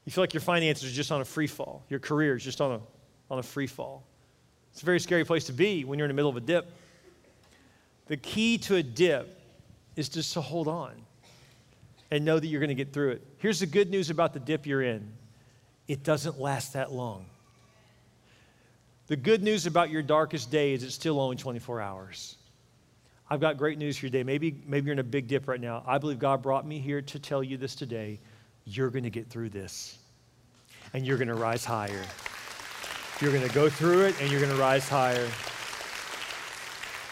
You 0.05 0.13
feel 0.13 0.23
like 0.23 0.35
your 0.35 0.41
finances 0.41 0.91
are 0.91 0.95
just 0.95 1.13
on 1.13 1.21
a 1.21 1.25
free 1.25 1.47
fall. 1.47 1.85
Your 1.89 2.01
career 2.01 2.37
is 2.37 2.45
just 2.45 2.61
on 2.61 2.73
a, 2.73 2.81
on 3.31 3.39
a 3.39 3.43
free 3.43 3.67
fall. 3.67 4.05
It's 4.73 4.83
a 4.83 4.85
very 4.85 5.01
scary 5.01 5.25
place 5.25 5.45
to 5.47 5.53
be 5.53 5.85
when 5.85 5.99
you're 5.99 6.07
in 6.07 6.11
the 6.11 6.15
middle 6.15 6.31
of 6.31 6.37
a 6.37 6.41
dip. 6.41 6.71
The 8.07 8.17
key 8.17 8.59
to 8.59 8.77
a 8.77 8.83
dip 8.83 9.41
is 9.97 10.09
just 10.09 10.33
to 10.35 10.41
hold 10.41 10.69
on 10.69 10.93
and 12.11 12.25
know 12.25 12.39
that 12.39 12.47
you're 12.47 12.61
going 12.61 12.69
to 12.69 12.75
get 12.75 12.93
through 12.93 13.13
it. 13.13 13.23
Here's 13.39 13.61
the 13.61 13.67
good 13.67 13.91
news 13.91 14.11
about 14.11 14.33
the 14.33 14.41
dip 14.41 14.67
you're 14.67 14.83
in 14.83 15.13
it 15.87 16.03
doesn't 16.03 16.41
last 16.41 16.73
that 16.73 16.93
long. 16.93 17.27
The 19.07 19.17
good 19.17 19.43
news 19.43 19.67
about 19.67 19.91
your 19.91 20.03
darkest 20.03 20.51
day 20.51 20.73
is 20.73 20.83
it's 20.83 20.95
still 20.95 21.21
only 21.21 21.37
24 21.37 21.81
hours. 21.81 22.37
I've 23.29 23.41
got 23.41 23.59
great 23.59 23.77
news 23.77 23.99
for 23.99 24.07
you 24.07 24.11
today. 24.11 24.23
Maybe, 24.23 24.63
maybe 24.67 24.87
you're 24.87 24.95
in 24.95 24.99
a 24.99 25.03
big 25.03 25.29
dip 25.29 25.47
right 25.47 25.61
now. 25.61 25.83
I 25.87 25.99
believe 25.99 26.19
God 26.19 26.43
brought 26.43 26.67
me 26.67 26.79
here 26.79 27.03
to 27.03 27.19
tell 27.19 27.43
you 27.43 27.59
this 27.59 27.75
today. 27.75 28.19
You're 28.65 28.91
going 28.91 29.05
to 29.05 29.11
get 29.11 29.29
through 29.29 29.51
this, 29.51 29.99
and 30.95 31.07
you're 31.07 31.19
going 31.19 31.29
to 31.29 31.35
rise 31.35 31.67
higher. 31.67 32.03
You're 33.21 33.33
going 33.33 33.47
to 33.47 33.55
go 33.55 33.69
through 33.69 34.07
it, 34.07 34.21
and 34.21 34.31
you're 34.31 34.41
going 34.41 34.53
to 34.53 34.59
rise 34.59 34.89
higher. 34.89 35.29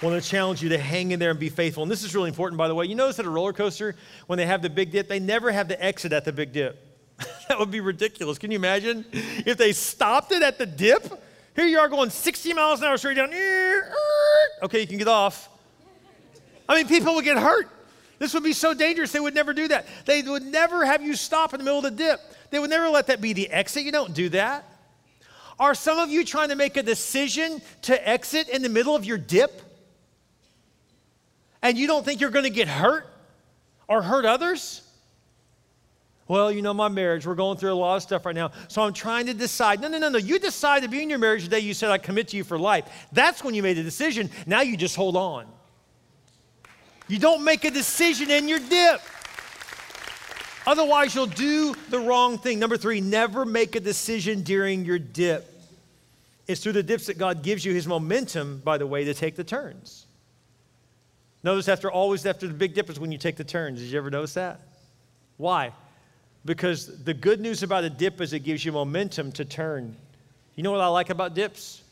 Want 0.03 0.21
to 0.21 0.29
challenge 0.29 0.61
you 0.61 0.69
to 0.71 0.79
hang 0.79 1.12
in 1.12 1.21
there 1.21 1.31
and 1.31 1.38
be 1.38 1.49
faithful. 1.49 1.85
And 1.85 1.93
this 1.93 2.03
is 2.03 2.12
really 2.12 2.29
important, 2.29 2.59
by 2.59 2.67
the 2.67 2.75
way. 2.75 2.87
You 2.87 2.97
notice 2.97 3.21
at 3.21 3.25
a 3.25 3.31
roller 3.31 3.53
coaster, 3.53 3.95
when 4.27 4.37
they 4.37 4.47
have 4.47 4.61
the 4.61 4.69
big 4.69 4.91
dip, 4.91 5.07
they 5.07 5.21
never 5.21 5.53
have 5.53 5.69
the 5.69 5.83
exit 5.83 6.12
at 6.12 6.25
the 6.25 6.33
big 6.33 6.53
dip. 6.53 6.77
that 7.49 7.57
would 7.57 7.71
be 7.71 7.79
ridiculous. 7.79 8.37
Can 8.37 8.51
you 8.51 8.57
imagine 8.57 9.05
if 9.12 9.57
they 9.57 9.73
stopped 9.73 10.33
it 10.33 10.43
at 10.43 10.59
the 10.59 10.67
dip? 10.67 11.07
Here 11.55 11.67
you 11.67 11.79
are 11.79 11.88
going 11.88 12.11
60 12.11 12.53
miles 12.53 12.81
an 12.81 12.88
hour 12.88 12.97
straight 12.97 13.15
down. 13.15 13.33
Okay, 14.62 14.81
you 14.81 14.88
can 14.88 14.99
get 14.99 15.07
off. 15.07 15.49
I 16.69 16.75
mean, 16.75 16.88
people 16.88 17.15
would 17.15 17.25
get 17.25 17.38
hurt. 17.38 17.69
This 18.19 18.35
would 18.35 18.43
be 18.43 18.55
so 18.55 18.75
dangerous. 18.75 19.12
They 19.12 19.21
would 19.21 19.35
never 19.35 19.53
do 19.53 19.69
that. 19.69 19.87
They 20.05 20.23
would 20.23 20.45
never 20.45 20.85
have 20.85 21.03
you 21.03 21.15
stop 21.15 21.55
in 21.55 21.59
the 21.59 21.65
middle 21.65 21.79
of 21.79 21.85
the 21.85 21.91
dip. 21.93 22.21
They 22.51 22.59
would 22.59 22.71
never 22.71 22.88
let 22.88 23.07
that 23.07 23.21
be 23.21 23.35
the 23.35 23.49
exit. 23.51 23.85
You 23.85 23.93
don't 23.93 24.15
do 24.15 24.31
that. 24.31 24.69
Are 25.61 25.77
some 25.77 26.01
of 26.01 26.11
you 26.11 26.25
trying 26.25 26.49
to 26.49 26.57
make 26.57 26.77
a 26.77 26.83
decision 26.83 27.62
to 27.83 28.09
exit 28.09 28.49
in 28.49 28.62
the 28.62 28.69
middle 28.69 28.97
of 28.97 29.05
your 29.05 29.19
dip? 29.19 29.62
And 31.62 31.79
you 31.79 31.87
don't 31.87 32.05
think 32.05 32.20
you're 32.20 32.31
going 32.31 32.44
to 32.44 32.51
get 32.51 32.68
hurt 32.68 33.07
or 33.88 34.03
hurt 34.03 34.25
others? 34.25 34.83
Well, 36.29 36.51
you 36.51 36.62
know, 36.62 36.72
my 36.72 36.88
marriage, 36.88 37.27
we're 37.27 37.35
going 37.35 37.59
through 37.59 37.72
a 37.72 37.75
lot 37.75 37.96
of 37.96 38.03
stuff 38.03 38.25
right 38.25 38.35
now. 38.35 38.53
So 38.68 38.83
I'm 38.83 38.92
trying 38.92 39.27
to 39.27 39.35
decide. 39.35 39.81
No, 39.81 39.88
no, 39.88 39.98
no, 39.98 40.09
no. 40.09 40.18
You 40.18 40.38
decide 40.38 40.83
to 40.83 40.88
be 40.88 41.03
in 41.03 41.11
your 41.11 41.18
marriage 41.18 41.44
the 41.44 41.51
day 41.51 41.61
you 41.61 41.75
said, 41.75 41.90
I 41.90 41.98
commit 41.98 42.29
to 42.29 42.37
you 42.37 42.44
for 42.44 42.59
life. 42.59 43.07
That's 43.12 43.44
when 43.44 43.55
you 43.55 43.62
made 43.62 43.77
a 43.79 43.83
decision. 43.83 44.31
Now 44.46 44.62
you 44.62 44.77
just 44.77 44.96
hold 44.96 45.16
on. 45.16 45.46
You 47.09 47.18
don't 47.18 47.44
make 47.44 47.64
a 47.64 47.70
decision 47.70 48.31
in 48.31 48.48
your 48.48 48.61
dip. 48.61 49.01
Otherwise, 50.66 51.14
you'll 51.14 51.27
do 51.27 51.75
the 51.90 51.98
wrong 51.98 52.38
thing. 52.38 52.59
Number 52.59 52.77
three, 52.77 53.01
never 53.01 53.44
make 53.44 53.75
a 53.75 53.81
decision 53.81 54.42
during 54.42 54.85
your 54.85 54.98
dip. 54.98 55.53
It's 56.46 56.62
through 56.62 56.72
the 56.72 56.83
dips 56.83 57.07
that 57.07 57.18
God 57.18 57.42
gives 57.42 57.64
you 57.64 57.75
his 57.75 57.87
momentum, 57.87 58.62
by 58.64 58.79
the 58.79 58.87
way, 58.87 59.05
to 59.05 59.12
take 59.12 59.37
the 59.37 59.44
turns. 59.44 60.07
Notice 61.45 61.69
after 61.69 61.91
always 61.91 62.25
after 62.25 62.47
the 62.47 62.55
big 62.55 62.77
is 62.77 63.01
when 63.01 63.11
you 63.11 63.19
take 63.19 63.37
the 63.37 63.45
turns. 63.45 63.81
Did 63.81 63.91
you 63.91 63.99
ever 63.99 64.11
notice 64.11 64.35
that? 64.35 64.61
Why? 65.37 65.73
Because 66.45 67.03
the 67.05 67.15
good 67.15 67.41
news 67.41 67.63
about 67.63 67.85
a 67.85 67.91
dip 67.91 68.21
is 68.21 68.33
it 68.33 68.41
gives 68.41 68.65
you 68.65 68.73
momentum 68.73 69.33
to 69.33 69.45
turn. 69.45 69.97
You 70.55 70.63
know 70.63 70.71
what 70.71 70.81
I 70.81 70.89
like 70.89 71.11
about 71.11 71.35
dips? 71.35 71.83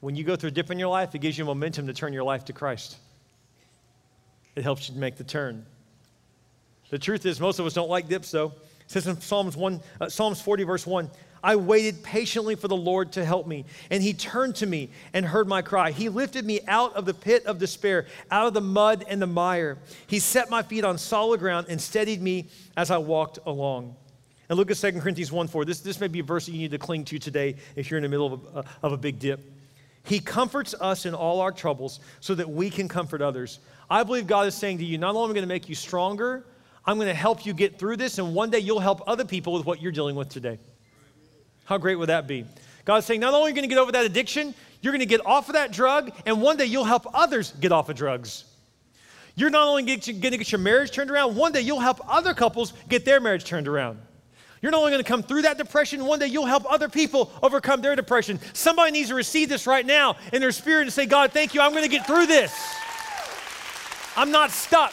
When 0.00 0.14
you 0.16 0.24
go 0.24 0.36
through 0.36 0.48
a 0.48 0.52
dip 0.52 0.70
in 0.70 0.78
your 0.78 0.88
life, 0.88 1.14
it 1.14 1.18
gives 1.18 1.36
you 1.36 1.44
momentum 1.44 1.86
to 1.86 1.92
turn 1.92 2.12
your 2.12 2.24
life 2.24 2.44
to 2.46 2.52
Christ. 2.52 2.96
It 4.56 4.62
helps 4.62 4.88
you 4.88 4.96
make 4.96 5.16
the 5.16 5.24
turn. 5.24 5.64
The 6.90 6.98
truth 6.98 7.26
is, 7.26 7.40
most 7.40 7.58
of 7.58 7.66
us 7.66 7.74
don't 7.74 7.88
like 7.88 8.08
dips, 8.08 8.30
though. 8.30 8.46
It 8.46 8.90
says 8.90 9.06
in 9.06 9.20
Psalms, 9.20 9.56
1, 9.56 9.80
uh, 10.00 10.08
Psalms 10.08 10.40
40, 10.40 10.64
verse 10.64 10.86
1 10.86 11.10
I 11.42 11.56
waited 11.56 12.02
patiently 12.02 12.54
for 12.54 12.68
the 12.68 12.76
Lord 12.76 13.12
to 13.12 13.24
help 13.24 13.46
me, 13.46 13.64
and 13.90 14.02
he 14.02 14.12
turned 14.12 14.56
to 14.56 14.66
me 14.66 14.90
and 15.12 15.24
heard 15.24 15.48
my 15.48 15.62
cry. 15.62 15.90
He 15.90 16.08
lifted 16.08 16.44
me 16.44 16.60
out 16.68 16.94
of 16.94 17.06
the 17.06 17.14
pit 17.14 17.46
of 17.46 17.58
despair, 17.58 18.06
out 18.30 18.46
of 18.46 18.54
the 18.54 18.60
mud 18.60 19.04
and 19.08 19.20
the 19.20 19.26
mire. 19.26 19.78
He 20.06 20.18
set 20.18 20.50
my 20.50 20.62
feet 20.62 20.84
on 20.84 20.98
solid 20.98 21.40
ground 21.40 21.66
and 21.68 21.80
steadied 21.80 22.20
me 22.20 22.48
as 22.76 22.90
I 22.90 22.98
walked 22.98 23.38
along. 23.46 23.96
And 24.48 24.58
look 24.58 24.70
at 24.70 24.76
2 24.76 25.00
Corinthians 25.00 25.30
1 25.30 25.46
4. 25.48 25.64
This, 25.64 25.80
this 25.80 26.00
may 26.00 26.08
be 26.08 26.18
a 26.18 26.24
verse 26.24 26.46
that 26.46 26.52
you 26.52 26.58
need 26.58 26.72
to 26.72 26.78
cling 26.78 27.04
to 27.06 27.18
today 27.18 27.56
if 27.76 27.90
you're 27.90 27.98
in 27.98 28.02
the 28.02 28.08
middle 28.08 28.34
of 28.34 28.44
a, 28.44 28.58
uh, 28.58 28.62
of 28.82 28.92
a 28.92 28.96
big 28.96 29.18
dip. 29.18 29.40
He 30.02 30.18
comforts 30.18 30.74
us 30.80 31.06
in 31.06 31.14
all 31.14 31.40
our 31.40 31.52
troubles 31.52 32.00
so 32.20 32.34
that 32.34 32.50
we 32.50 32.70
can 32.70 32.88
comfort 32.88 33.22
others. 33.22 33.60
I 33.88 34.02
believe 34.02 34.26
God 34.26 34.46
is 34.46 34.54
saying 34.54 34.78
to 34.78 34.84
you, 34.84 34.98
not 34.98 35.14
only 35.14 35.24
am 35.24 35.30
I 35.30 35.34
going 35.34 35.42
to 35.42 35.48
make 35.48 35.68
you 35.68 35.74
stronger, 35.74 36.46
I'm 36.84 36.96
going 36.96 37.08
to 37.08 37.14
help 37.14 37.44
you 37.44 37.52
get 37.52 37.78
through 37.78 37.96
this, 37.98 38.18
and 38.18 38.34
one 38.34 38.50
day 38.50 38.58
you'll 38.58 38.80
help 38.80 39.02
other 39.06 39.24
people 39.24 39.52
with 39.52 39.66
what 39.66 39.82
you're 39.82 39.92
dealing 39.92 40.16
with 40.16 40.28
today. 40.28 40.58
How 41.70 41.78
great 41.78 41.94
would 41.94 42.08
that 42.08 42.26
be? 42.26 42.44
God's 42.84 43.06
saying, 43.06 43.20
not 43.20 43.32
only 43.32 43.46
are 43.46 43.48
you 43.50 43.54
going 43.54 43.62
to 43.62 43.72
get 43.72 43.78
over 43.78 43.92
that 43.92 44.04
addiction, 44.04 44.56
you're 44.82 44.92
going 44.92 44.98
to 44.98 45.06
get 45.06 45.24
off 45.24 45.48
of 45.48 45.54
that 45.54 45.70
drug, 45.70 46.10
and 46.26 46.42
one 46.42 46.56
day 46.56 46.64
you'll 46.64 46.82
help 46.82 47.06
others 47.14 47.52
get 47.60 47.70
off 47.70 47.88
of 47.88 47.94
drugs. 47.94 48.44
You're 49.36 49.50
not 49.50 49.68
only 49.68 49.84
going 49.84 50.00
to 50.00 50.12
get 50.12 50.50
your 50.50 50.58
marriage 50.58 50.90
turned 50.90 51.12
around, 51.12 51.36
one 51.36 51.52
day 51.52 51.60
you'll 51.60 51.78
help 51.78 52.00
other 52.08 52.34
couples 52.34 52.72
get 52.88 53.04
their 53.04 53.20
marriage 53.20 53.44
turned 53.44 53.68
around. 53.68 54.00
You're 54.60 54.72
not 54.72 54.78
only 54.78 54.90
going 54.90 55.04
to 55.04 55.08
come 55.08 55.22
through 55.22 55.42
that 55.42 55.58
depression, 55.58 56.04
one 56.04 56.18
day 56.18 56.26
you'll 56.26 56.44
help 56.44 56.64
other 56.68 56.88
people 56.88 57.30
overcome 57.40 57.82
their 57.82 57.94
depression. 57.94 58.40
Somebody 58.52 58.90
needs 58.90 59.10
to 59.10 59.14
receive 59.14 59.48
this 59.48 59.68
right 59.68 59.86
now 59.86 60.16
in 60.32 60.40
their 60.40 60.50
spirit 60.50 60.82
and 60.82 60.92
say, 60.92 61.06
God, 61.06 61.30
thank 61.30 61.54
you, 61.54 61.60
I'm 61.60 61.70
going 61.70 61.84
to 61.84 61.88
get 61.88 62.04
through 62.04 62.26
this. 62.26 62.52
I'm 64.16 64.32
not 64.32 64.50
stuck. 64.50 64.92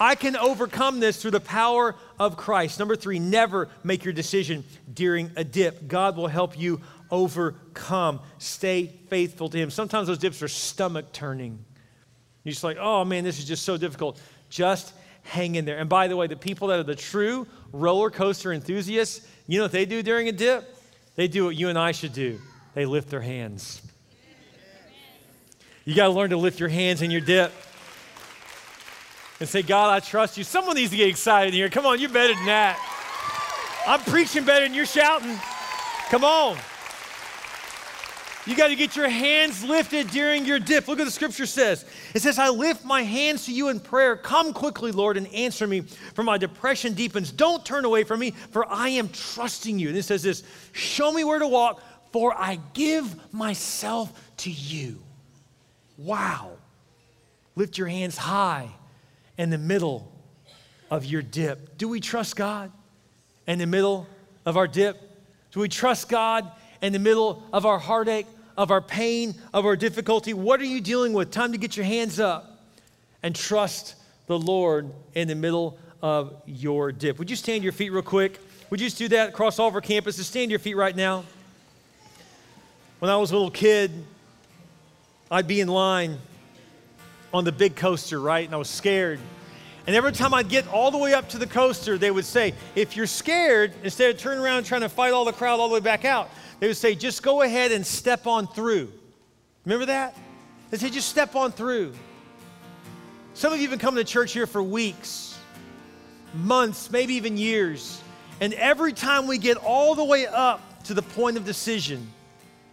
I 0.00 0.14
can 0.14 0.34
overcome 0.34 0.98
this 0.98 1.20
through 1.20 1.32
the 1.32 1.40
power 1.40 1.94
of 2.26 2.36
Christ. 2.36 2.78
Number 2.78 2.96
three, 2.96 3.18
never 3.18 3.68
make 3.84 4.04
your 4.04 4.14
decision 4.14 4.64
during 4.92 5.30
a 5.36 5.44
dip. 5.44 5.88
God 5.88 6.16
will 6.16 6.28
help 6.28 6.58
you 6.58 6.80
overcome. 7.10 8.20
Stay 8.38 8.86
faithful 9.08 9.48
to 9.48 9.58
Him. 9.58 9.70
Sometimes 9.70 10.08
those 10.08 10.18
dips 10.18 10.42
are 10.42 10.48
stomach 10.48 11.12
turning. 11.12 11.64
You're 12.44 12.52
just 12.52 12.64
like, 12.64 12.78
oh 12.80 13.04
man, 13.04 13.24
this 13.24 13.38
is 13.38 13.44
just 13.44 13.64
so 13.64 13.76
difficult. 13.76 14.20
Just 14.50 14.92
hang 15.22 15.54
in 15.54 15.64
there. 15.64 15.78
And 15.78 15.88
by 15.88 16.08
the 16.08 16.16
way, 16.16 16.26
the 16.26 16.36
people 16.36 16.68
that 16.68 16.78
are 16.78 16.84
the 16.84 16.96
true 16.96 17.46
roller 17.72 18.10
coaster 18.10 18.52
enthusiasts, 18.52 19.26
you 19.46 19.58
know 19.58 19.64
what 19.64 19.72
they 19.72 19.84
do 19.84 20.02
during 20.02 20.28
a 20.28 20.32
dip? 20.32 20.76
They 21.14 21.28
do 21.28 21.44
what 21.44 21.56
you 21.56 21.68
and 21.68 21.78
I 21.78 21.92
should 21.92 22.12
do 22.12 22.40
they 22.74 22.86
lift 22.86 23.10
their 23.10 23.20
hands. 23.20 23.82
You 25.84 25.94
got 25.94 26.06
to 26.06 26.12
learn 26.12 26.30
to 26.30 26.36
lift 26.36 26.60
your 26.60 26.68
hands 26.68 27.02
in 27.02 27.10
your 27.10 27.20
dip 27.20 27.52
and 29.42 29.48
say, 29.48 29.60
God, 29.60 29.90
I 29.90 29.98
trust 29.98 30.38
you. 30.38 30.44
Someone 30.44 30.76
needs 30.76 30.92
to 30.92 30.96
get 30.96 31.08
excited 31.08 31.52
here. 31.52 31.68
Come 31.68 31.84
on, 31.84 31.98
you're 31.98 32.08
better 32.08 32.32
than 32.32 32.46
that. 32.46 32.78
I'm 33.84 33.98
preaching 33.98 34.44
better 34.44 34.64
than 34.64 34.72
you're 34.72 34.86
shouting. 34.86 35.36
Come 36.10 36.22
on. 36.22 36.56
You 38.46 38.54
got 38.54 38.68
to 38.68 38.76
get 38.76 38.94
your 38.94 39.08
hands 39.08 39.64
lifted 39.64 40.10
during 40.10 40.44
your 40.44 40.60
dip. 40.60 40.86
Look 40.86 40.98
what 40.98 41.06
the 41.06 41.10
scripture 41.10 41.46
says. 41.46 41.84
It 42.14 42.22
says, 42.22 42.38
I 42.38 42.50
lift 42.50 42.84
my 42.84 43.02
hands 43.02 43.46
to 43.46 43.52
you 43.52 43.68
in 43.68 43.80
prayer. 43.80 44.16
Come 44.16 44.52
quickly, 44.52 44.92
Lord, 44.92 45.16
and 45.16 45.26
answer 45.34 45.66
me, 45.66 45.80
for 45.80 46.22
my 46.22 46.38
depression 46.38 46.94
deepens. 46.94 47.32
Don't 47.32 47.66
turn 47.66 47.84
away 47.84 48.04
from 48.04 48.20
me, 48.20 48.30
for 48.52 48.64
I 48.70 48.90
am 48.90 49.08
trusting 49.08 49.76
you. 49.76 49.88
And 49.88 49.98
it 49.98 50.04
says 50.04 50.22
this 50.22 50.44
Show 50.70 51.10
me 51.10 51.24
where 51.24 51.40
to 51.40 51.48
walk, 51.48 51.82
for 52.12 52.32
I 52.32 52.60
give 52.74 53.32
myself 53.32 54.12
to 54.38 54.52
you. 54.52 55.02
Wow. 55.96 56.52
Lift 57.56 57.76
your 57.76 57.88
hands 57.88 58.16
high 58.16 58.72
in 59.38 59.50
the 59.50 59.58
middle 59.58 60.10
of 60.90 61.04
your 61.04 61.22
dip. 61.22 61.78
Do 61.78 61.88
we 61.88 62.00
trust 62.00 62.36
God 62.36 62.70
in 63.46 63.58
the 63.58 63.66
middle 63.66 64.06
of 64.44 64.56
our 64.56 64.68
dip? 64.68 65.00
Do 65.52 65.60
we 65.60 65.68
trust 65.68 66.08
God 66.08 66.50
in 66.80 66.92
the 66.92 66.98
middle 66.98 67.42
of 67.52 67.66
our 67.66 67.78
heartache, 67.78 68.26
of 68.56 68.70
our 68.70 68.80
pain, 68.80 69.34
of 69.54 69.64
our 69.64 69.76
difficulty? 69.76 70.34
What 70.34 70.60
are 70.60 70.66
you 70.66 70.80
dealing 70.80 71.12
with? 71.12 71.30
Time 71.30 71.52
to 71.52 71.58
get 71.58 71.76
your 71.76 71.86
hands 71.86 72.20
up 72.20 72.60
and 73.22 73.34
trust 73.34 73.94
the 74.26 74.38
Lord 74.38 74.92
in 75.14 75.28
the 75.28 75.34
middle 75.34 75.78
of 76.02 76.42
your 76.46 76.92
dip. 76.92 77.18
Would 77.18 77.30
you 77.30 77.36
stand 77.36 77.62
your 77.62 77.72
feet 77.72 77.90
real 77.90 78.02
quick? 78.02 78.40
Would 78.70 78.80
you 78.80 78.86
just 78.86 78.98
do 78.98 79.08
that 79.08 79.30
across 79.30 79.58
all 79.58 79.68
of 79.68 79.74
our 79.74 79.80
campuses? 79.80 80.24
Stand 80.24 80.50
your 80.50 80.60
feet 80.60 80.76
right 80.76 80.96
now. 80.96 81.24
When 82.98 83.10
I 83.10 83.16
was 83.16 83.30
a 83.30 83.34
little 83.34 83.50
kid, 83.50 83.90
I'd 85.30 85.46
be 85.46 85.60
in 85.60 85.68
line 85.68 86.18
on 87.32 87.44
the 87.44 87.52
big 87.52 87.76
coaster, 87.76 88.20
right? 88.20 88.44
And 88.44 88.54
I 88.54 88.58
was 88.58 88.68
scared. 88.68 89.20
And 89.86 89.96
every 89.96 90.12
time 90.12 90.32
I'd 90.32 90.48
get 90.48 90.68
all 90.68 90.90
the 90.90 90.98
way 90.98 91.12
up 91.12 91.28
to 91.30 91.38
the 91.38 91.46
coaster, 91.46 91.98
they 91.98 92.10
would 92.10 92.24
say, 92.24 92.54
if 92.76 92.96
you're 92.96 93.06
scared, 93.06 93.72
instead 93.82 94.14
of 94.14 94.18
turning 94.18 94.40
around 94.40 94.64
trying 94.64 94.82
to 94.82 94.88
fight 94.88 95.12
all 95.12 95.24
the 95.24 95.32
crowd 95.32 95.58
all 95.58 95.68
the 95.68 95.74
way 95.74 95.80
back 95.80 96.04
out, 96.04 96.30
they 96.60 96.68
would 96.68 96.76
say, 96.76 96.94
just 96.94 97.22
go 97.22 97.42
ahead 97.42 97.72
and 97.72 97.84
step 97.84 98.26
on 98.26 98.46
through. 98.46 98.92
Remember 99.64 99.86
that? 99.86 100.16
They 100.70 100.76
say, 100.76 100.90
just 100.90 101.08
step 101.08 101.34
on 101.34 101.50
through. 101.50 101.94
Some 103.34 103.52
of 103.52 103.58
you 103.58 103.64
have 103.64 103.70
been 103.70 103.80
coming 103.80 104.04
to 104.04 104.10
church 104.10 104.32
here 104.32 104.46
for 104.46 104.62
weeks, 104.62 105.36
months, 106.34 106.90
maybe 106.90 107.14
even 107.14 107.36
years. 107.36 108.00
And 108.40 108.54
every 108.54 108.92
time 108.92 109.26
we 109.26 109.38
get 109.38 109.56
all 109.56 109.94
the 109.94 110.04
way 110.04 110.26
up 110.26 110.60
to 110.84 110.94
the 110.94 111.02
point 111.02 111.36
of 111.36 111.44
decision, 111.44 112.06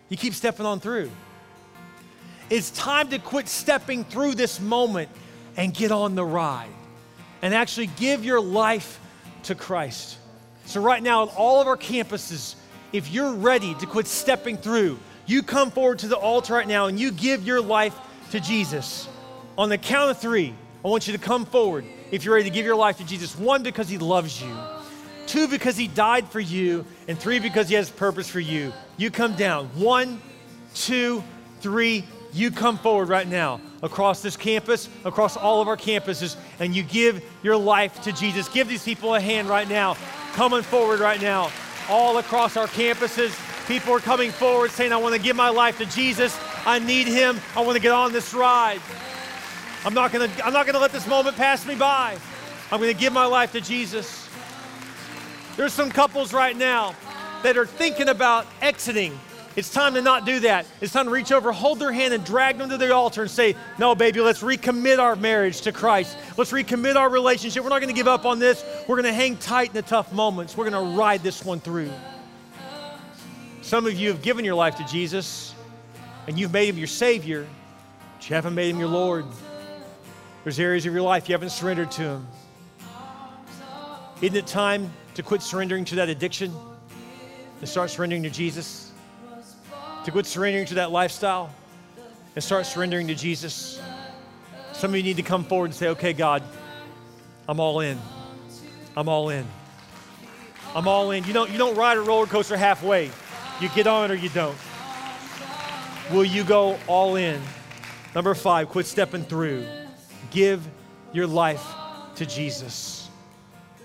you 0.09 0.17
keep 0.17 0.33
stepping 0.33 0.65
on 0.65 0.79
through. 0.79 1.09
It's 2.49 2.71
time 2.71 3.09
to 3.09 3.19
quit 3.19 3.47
stepping 3.47 4.03
through 4.03 4.35
this 4.35 4.59
moment 4.59 5.09
and 5.55 5.73
get 5.73 5.91
on 5.91 6.15
the 6.15 6.25
ride 6.25 6.69
and 7.41 7.53
actually 7.53 7.87
give 7.87 8.25
your 8.25 8.41
life 8.41 8.99
to 9.43 9.55
Christ. 9.55 10.17
So, 10.65 10.81
right 10.81 11.01
now, 11.01 11.23
at 11.23 11.35
all 11.35 11.61
of 11.61 11.67
our 11.67 11.77
campuses, 11.77 12.55
if 12.91 13.11
you're 13.11 13.33
ready 13.33 13.73
to 13.75 13.85
quit 13.85 14.07
stepping 14.07 14.57
through, 14.57 14.99
you 15.25 15.43
come 15.43 15.69
forward 15.69 15.99
to 15.99 16.07
the 16.07 16.17
altar 16.17 16.53
right 16.53 16.67
now 16.67 16.87
and 16.87 16.99
you 16.99 17.11
give 17.11 17.45
your 17.45 17.61
life 17.61 17.95
to 18.31 18.39
Jesus. 18.39 19.07
On 19.57 19.69
the 19.69 19.77
count 19.77 20.11
of 20.11 20.17
three, 20.17 20.53
I 20.83 20.87
want 20.87 21.07
you 21.07 21.13
to 21.13 21.19
come 21.19 21.45
forward 21.45 21.85
if 22.11 22.23
you're 22.23 22.33
ready 22.33 22.49
to 22.49 22.53
give 22.53 22.65
your 22.65 22.75
life 22.75 22.97
to 22.97 23.05
Jesus. 23.05 23.37
One, 23.37 23.61
because 23.61 23.89
he 23.89 23.97
loves 23.97 24.41
you. 24.41 24.55
Two, 25.27 25.47
because 25.47 25.77
he 25.77 25.87
died 25.87 26.27
for 26.29 26.39
you. 26.39 26.85
And 27.07 27.19
three, 27.19 27.39
because 27.39 27.69
he 27.69 27.75
has 27.75 27.89
purpose 27.89 28.27
for 28.29 28.39
you. 28.39 28.73
You 28.97 29.11
come 29.11 29.35
down. 29.35 29.67
One, 29.75 30.21
two, 30.73 31.23
three. 31.61 32.05
You 32.31 32.51
come 32.51 32.77
forward 32.77 33.09
right 33.09 33.27
now 33.27 33.59
across 33.81 34.21
this 34.21 34.37
campus, 34.37 34.89
across 35.05 35.35
all 35.35 35.61
of 35.61 35.67
our 35.67 35.77
campuses, 35.77 36.35
and 36.59 36.75
you 36.75 36.83
give 36.83 37.23
your 37.43 37.57
life 37.57 38.01
to 38.03 38.11
Jesus. 38.11 38.47
Give 38.49 38.67
these 38.67 38.83
people 38.83 39.15
a 39.15 39.19
hand 39.19 39.49
right 39.49 39.67
now. 39.67 39.95
Coming 40.33 40.61
forward 40.61 40.99
right 40.99 41.21
now 41.21 41.51
all 41.89 42.19
across 42.19 42.55
our 42.55 42.67
campuses. 42.67 43.35
People 43.67 43.93
are 43.93 43.99
coming 43.99 44.31
forward 44.31 44.71
saying, 44.71 44.93
I 44.93 44.97
want 44.97 45.15
to 45.15 45.21
give 45.21 45.35
my 45.35 45.49
life 45.49 45.77
to 45.79 45.85
Jesus. 45.85 46.39
I 46.65 46.79
need 46.79 47.07
him. 47.07 47.39
I 47.55 47.61
want 47.61 47.75
to 47.75 47.81
get 47.81 47.91
on 47.91 48.13
this 48.13 48.33
ride. 48.33 48.79
I'm 49.85 49.93
not 49.93 50.11
going 50.11 50.29
to, 50.29 50.45
I'm 50.45 50.53
not 50.53 50.65
going 50.65 50.75
to 50.75 50.79
let 50.79 50.91
this 50.91 51.07
moment 51.07 51.35
pass 51.35 51.65
me 51.65 51.75
by. 51.75 52.17
I'm 52.71 52.79
going 52.79 52.93
to 52.93 52.99
give 52.99 53.13
my 53.13 53.25
life 53.25 53.51
to 53.53 53.61
Jesus. 53.61 54.29
There's 55.57 55.73
some 55.73 55.89
couples 55.89 56.31
right 56.31 56.55
now 56.55 56.95
that 57.43 57.57
are 57.57 57.65
thinking 57.65 58.09
about 58.09 58.45
exiting 58.61 59.17
it's 59.59 59.69
time 59.69 59.93
to 59.95 60.01
not 60.01 60.25
do 60.25 60.39
that. 60.39 60.65
It's 60.79 60.93
time 60.93 61.05
to 61.05 61.11
reach 61.11 61.33
over, 61.33 61.51
hold 61.51 61.79
their 61.79 61.91
hand, 61.91 62.13
and 62.13 62.23
drag 62.23 62.57
them 62.57 62.69
to 62.69 62.77
the 62.77 62.93
altar 62.93 63.23
and 63.23 63.29
say, 63.29 63.57
No, 63.77 63.93
baby, 63.93 64.21
let's 64.21 64.41
recommit 64.41 64.99
our 64.99 65.17
marriage 65.17 65.59
to 65.61 65.73
Christ. 65.73 66.17
Let's 66.37 66.53
recommit 66.53 66.95
our 66.95 67.09
relationship. 67.09 67.61
We're 67.61 67.69
not 67.69 67.81
going 67.81 67.93
to 67.93 67.97
give 67.97 68.07
up 68.07 68.25
on 68.25 68.39
this. 68.39 68.63
We're 68.87 68.95
going 68.95 69.11
to 69.11 69.13
hang 69.13 69.35
tight 69.35 69.67
in 69.67 69.73
the 69.73 69.81
tough 69.81 70.13
moments. 70.13 70.55
We're 70.55 70.69
going 70.69 70.81
to 70.81 70.97
ride 70.97 71.23
this 71.23 71.43
one 71.43 71.59
through. 71.59 71.91
Some 73.61 73.85
of 73.85 73.95
you 73.95 74.07
have 74.07 74.21
given 74.21 74.45
your 74.45 74.55
life 74.55 74.77
to 74.77 74.85
Jesus 74.85 75.53
and 76.25 76.39
you've 76.39 76.53
made 76.53 76.69
him 76.69 76.77
your 76.77 76.87
Savior, 76.87 77.45
but 78.15 78.29
you 78.29 78.35
haven't 78.35 78.55
made 78.55 78.69
him 78.69 78.79
your 78.79 78.87
Lord. 78.87 79.25
There's 80.45 80.57
areas 80.57 80.85
of 80.85 80.93
your 80.93 81.01
life 81.01 81.27
you 81.27 81.33
haven't 81.33 81.49
surrendered 81.49 81.91
to 81.91 82.01
him. 82.01 82.27
Isn't 84.21 84.37
it 84.37 84.47
time 84.47 84.89
to 85.15 85.21
quit 85.21 85.41
surrendering 85.41 85.83
to 85.85 85.95
that 85.95 86.07
addiction 86.07 86.55
and 87.59 87.67
start 87.67 87.89
surrendering 87.89 88.23
to 88.23 88.29
Jesus? 88.29 88.88
To 90.09 90.11
quit 90.11 90.25
surrendering 90.25 90.65
to 90.65 90.73
that 90.73 90.91
lifestyle 90.91 91.53
and 92.33 92.43
start 92.43 92.65
surrendering 92.65 93.05
to 93.07 93.13
Jesus. 93.13 93.79
Some 94.73 94.89
of 94.89 94.97
you 94.97 95.03
need 95.03 95.17
to 95.17 95.23
come 95.23 95.43
forward 95.43 95.65
and 95.65 95.75
say, 95.75 95.89
okay, 95.89 96.13
God, 96.13 96.41
I'm 97.47 97.59
all 97.59 97.81
in. 97.81 97.99
I'm 98.97 99.07
all 99.07 99.29
in. 99.29 99.45
I'm 100.73 100.87
all 100.87 101.11
in. 101.11 101.25
You 101.25 101.33
don't, 101.33 101.51
you 101.51 101.59
don't 101.59 101.75
ride 101.75 101.97
a 101.97 102.01
roller 102.01 102.25
coaster 102.25 102.57
halfway. 102.57 103.11
You 103.61 103.69
get 103.75 103.85
on 103.85 104.09
or 104.09 104.15
you 104.15 104.29
don't. 104.29 104.57
Will 106.11 106.25
you 106.25 106.43
go 106.43 106.79
all 106.87 107.15
in? 107.15 107.39
Number 108.15 108.33
five, 108.33 108.69
quit 108.69 108.87
stepping 108.87 109.23
through. 109.23 109.63
Give 110.31 110.67
your 111.13 111.27
life 111.27 111.63
to 112.15 112.25
Jesus. 112.25 113.07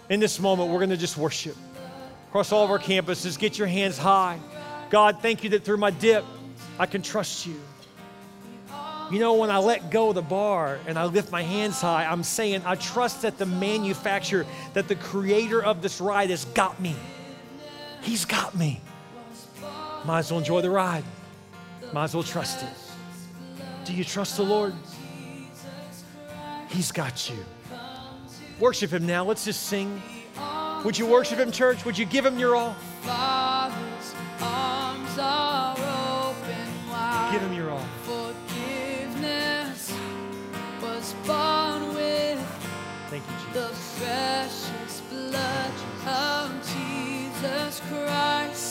In 0.09 0.21
this 0.21 0.41
moment, 0.41 0.71
we're 0.71 0.79
going 0.79 0.89
to 0.89 0.97
just 0.97 1.19
worship. 1.19 1.57
Across 2.29 2.51
all 2.51 2.65
of 2.65 2.71
our 2.71 2.79
campuses, 2.79 3.39
get 3.39 3.59
your 3.59 3.69
hands 3.69 3.99
high. 3.99 4.39
God, 4.95 5.21
thank 5.21 5.43
you 5.43 5.51
that 5.51 5.65
through 5.65 5.79
my 5.79 5.91
dip, 5.91 6.25
I 6.79 6.87
can 6.87 7.03
trust 7.03 7.49
you. 7.49 7.61
You 9.11 9.19
know, 9.19 9.35
when 9.35 9.51
I 9.51 9.59
let 9.59 9.91
go 9.91 10.11
of 10.11 10.15
the 10.15 10.23
bar 10.23 10.79
and 10.87 10.97
I 10.97 11.07
lift 11.07 11.33
my 11.33 11.43
hands 11.43 11.81
high, 11.81 12.05
I'm 12.05 12.23
saying, 12.23 12.63
I 12.65 12.77
trust 12.77 13.23
that 13.23 13.37
the 13.37 13.45
manufacturer, 13.45 14.47
that 14.75 14.87
the 14.87 14.95
creator 14.95 15.61
of 15.61 15.83
this 15.83 16.01
ride 16.01 16.31
has 16.31 16.45
got 16.45 16.81
me. 16.81 16.95
He's 18.03 18.25
got 18.25 18.55
me. 18.55 18.81
Might 20.05 20.21
as 20.21 20.31
well 20.31 20.39
enjoy 20.39 20.61
the 20.61 20.71
ride. 20.71 21.03
Might 21.93 22.05
as 22.05 22.15
well 22.15 22.23
trust 22.23 22.63
it. 22.63 23.65
Do 23.85 23.95
you 23.95 24.05
trust 24.05 24.37
the 24.37 24.45
Lord? 24.45 24.75
He's 26.69 26.93
got 26.93 27.29
you. 27.29 27.45
Worship 28.61 28.93
Him 28.93 29.07
now. 29.07 29.25
Let's 29.25 29.45
just 29.45 29.65
sing. 29.65 30.01
Would 30.85 30.97
you 30.97 31.07
worship 31.09 31.41
Him, 31.41 31.51
church? 31.51 31.85
Would 31.85 31.99
you 31.99 32.07
give 32.07 32.25
Him 32.25 32.39
your 32.39 32.55
all? 32.55 32.77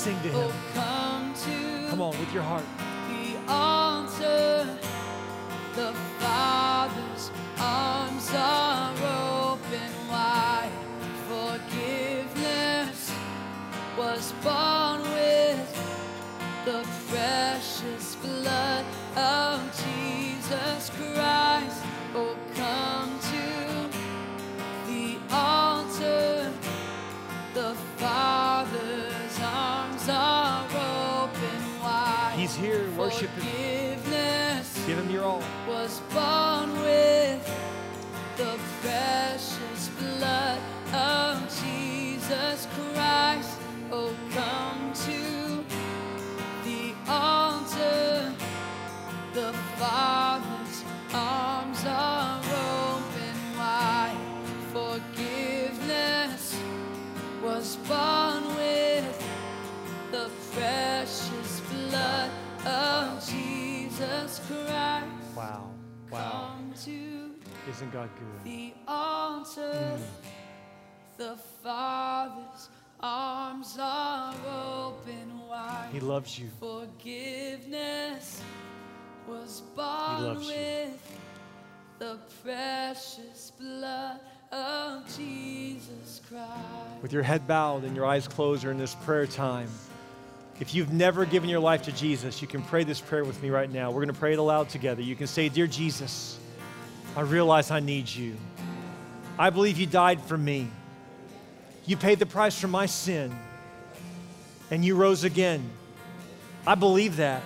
Sing 0.03 0.19
to 0.21 0.29
Oh, 0.33 0.41
him. 0.41 0.51
come 0.73 1.33
to 1.45 1.89
Come 1.89 2.01
on, 2.01 2.11
with 2.19 2.33
your 2.33 2.43
heart. 2.43 2.65
the 3.07 3.37
altar. 3.47 4.77
The 5.75 5.93
Father's 6.19 7.31
arms 7.57 8.29
are 8.35 8.72
Worship 33.23 33.43
him. 33.43 33.62
Isn't 67.69 67.91
God 67.93 68.09
good? 68.19 68.43
the 68.51 68.73
altar. 68.87 69.97
Mm. 69.97 69.99
The 71.17 71.35
Father's 71.63 72.69
arms 72.99 73.77
are 73.79 74.33
open 74.85 75.39
wide. 75.47 75.89
He 75.91 75.99
loves 75.99 76.37
you. 76.37 76.49
Forgiveness 76.59 78.41
was 79.27 79.61
He 79.61 79.75
born 79.75 80.23
loves 80.23 80.47
you. 80.47 80.55
with 80.55 81.17
the 81.99 82.17
precious 82.43 83.51
blood 83.59 84.19
of 84.51 85.05
Jesus 85.15 86.21
Christ. 86.27 87.01
With 87.01 87.13
your 87.13 87.23
head 87.23 87.47
bowed 87.47 87.83
and 87.83 87.95
your 87.95 88.05
eyes 88.05 88.27
closed 88.27 88.63
during 88.63 88.77
this 88.77 88.95
prayer 88.95 89.25
time, 89.27 89.69
if 90.59 90.75
you've 90.75 90.91
never 90.91 91.25
given 91.25 91.49
your 91.49 91.59
life 91.59 91.83
to 91.83 91.91
Jesus, 91.91 92.41
you 92.41 92.47
can 92.47 92.61
pray 92.63 92.83
this 92.83 92.99
prayer 92.99 93.23
with 93.23 93.41
me 93.41 93.49
right 93.49 93.71
now. 93.71 93.89
We're 93.89 94.03
going 94.03 94.07
to 94.13 94.19
pray 94.19 94.33
it 94.33 94.39
aloud 94.39 94.69
together. 94.69 95.01
You 95.01 95.15
can 95.15 95.27
say, 95.27 95.49
Dear 95.49 95.67
Jesus, 95.67 96.37
I 97.15 97.21
realize 97.21 97.69
I 97.69 97.79
need 97.79 98.09
you. 98.09 98.35
I 99.37 99.49
believe 99.49 99.77
you 99.77 99.85
died 99.85 100.21
for 100.21 100.37
me. 100.37 100.67
You 101.85 101.97
paid 101.97 102.19
the 102.19 102.25
price 102.25 102.59
for 102.59 102.67
my 102.67 102.85
sin, 102.85 103.35
and 104.71 104.83
you 104.83 104.95
rose 104.95 105.23
again. 105.23 105.69
I 106.65 106.75
believe 106.75 107.17
that. 107.17 107.43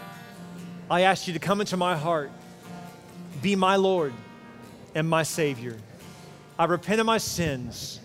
I 0.89 1.01
ask 1.01 1.27
you 1.27 1.33
to 1.33 1.39
come 1.39 1.59
into 1.59 1.75
my 1.75 1.97
heart, 1.97 2.31
be 3.41 3.55
my 3.55 3.75
Lord 3.75 4.13
and 4.95 5.09
my 5.09 5.23
Savior. 5.23 5.77
I 6.57 6.65
repent 6.65 6.99
of 6.99 7.05
my 7.05 7.17
sins. 7.17 7.99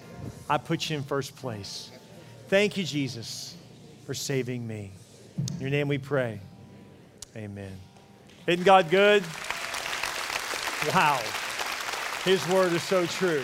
I 0.49 0.59
put 0.59 0.91
you 0.91 0.97
in 0.97 1.03
first 1.03 1.37
place. 1.37 1.91
Thank 2.49 2.77
you, 2.77 2.85
Jesus, 2.85 3.57
for 4.05 4.15
saving 4.15 4.67
me. 4.67 4.93
In 5.55 5.61
your 5.61 5.71
name 5.71 5.89
we 5.89 5.99
pray. 5.99 6.41
Amen. 7.37 7.73
Isn't 8.47 8.65
God 8.65 8.91
good? 8.91 9.23
Wow. 10.93 11.21
His 12.25 12.47
word 12.49 12.73
is 12.73 12.85
so 12.85 13.05
true. 13.05 13.43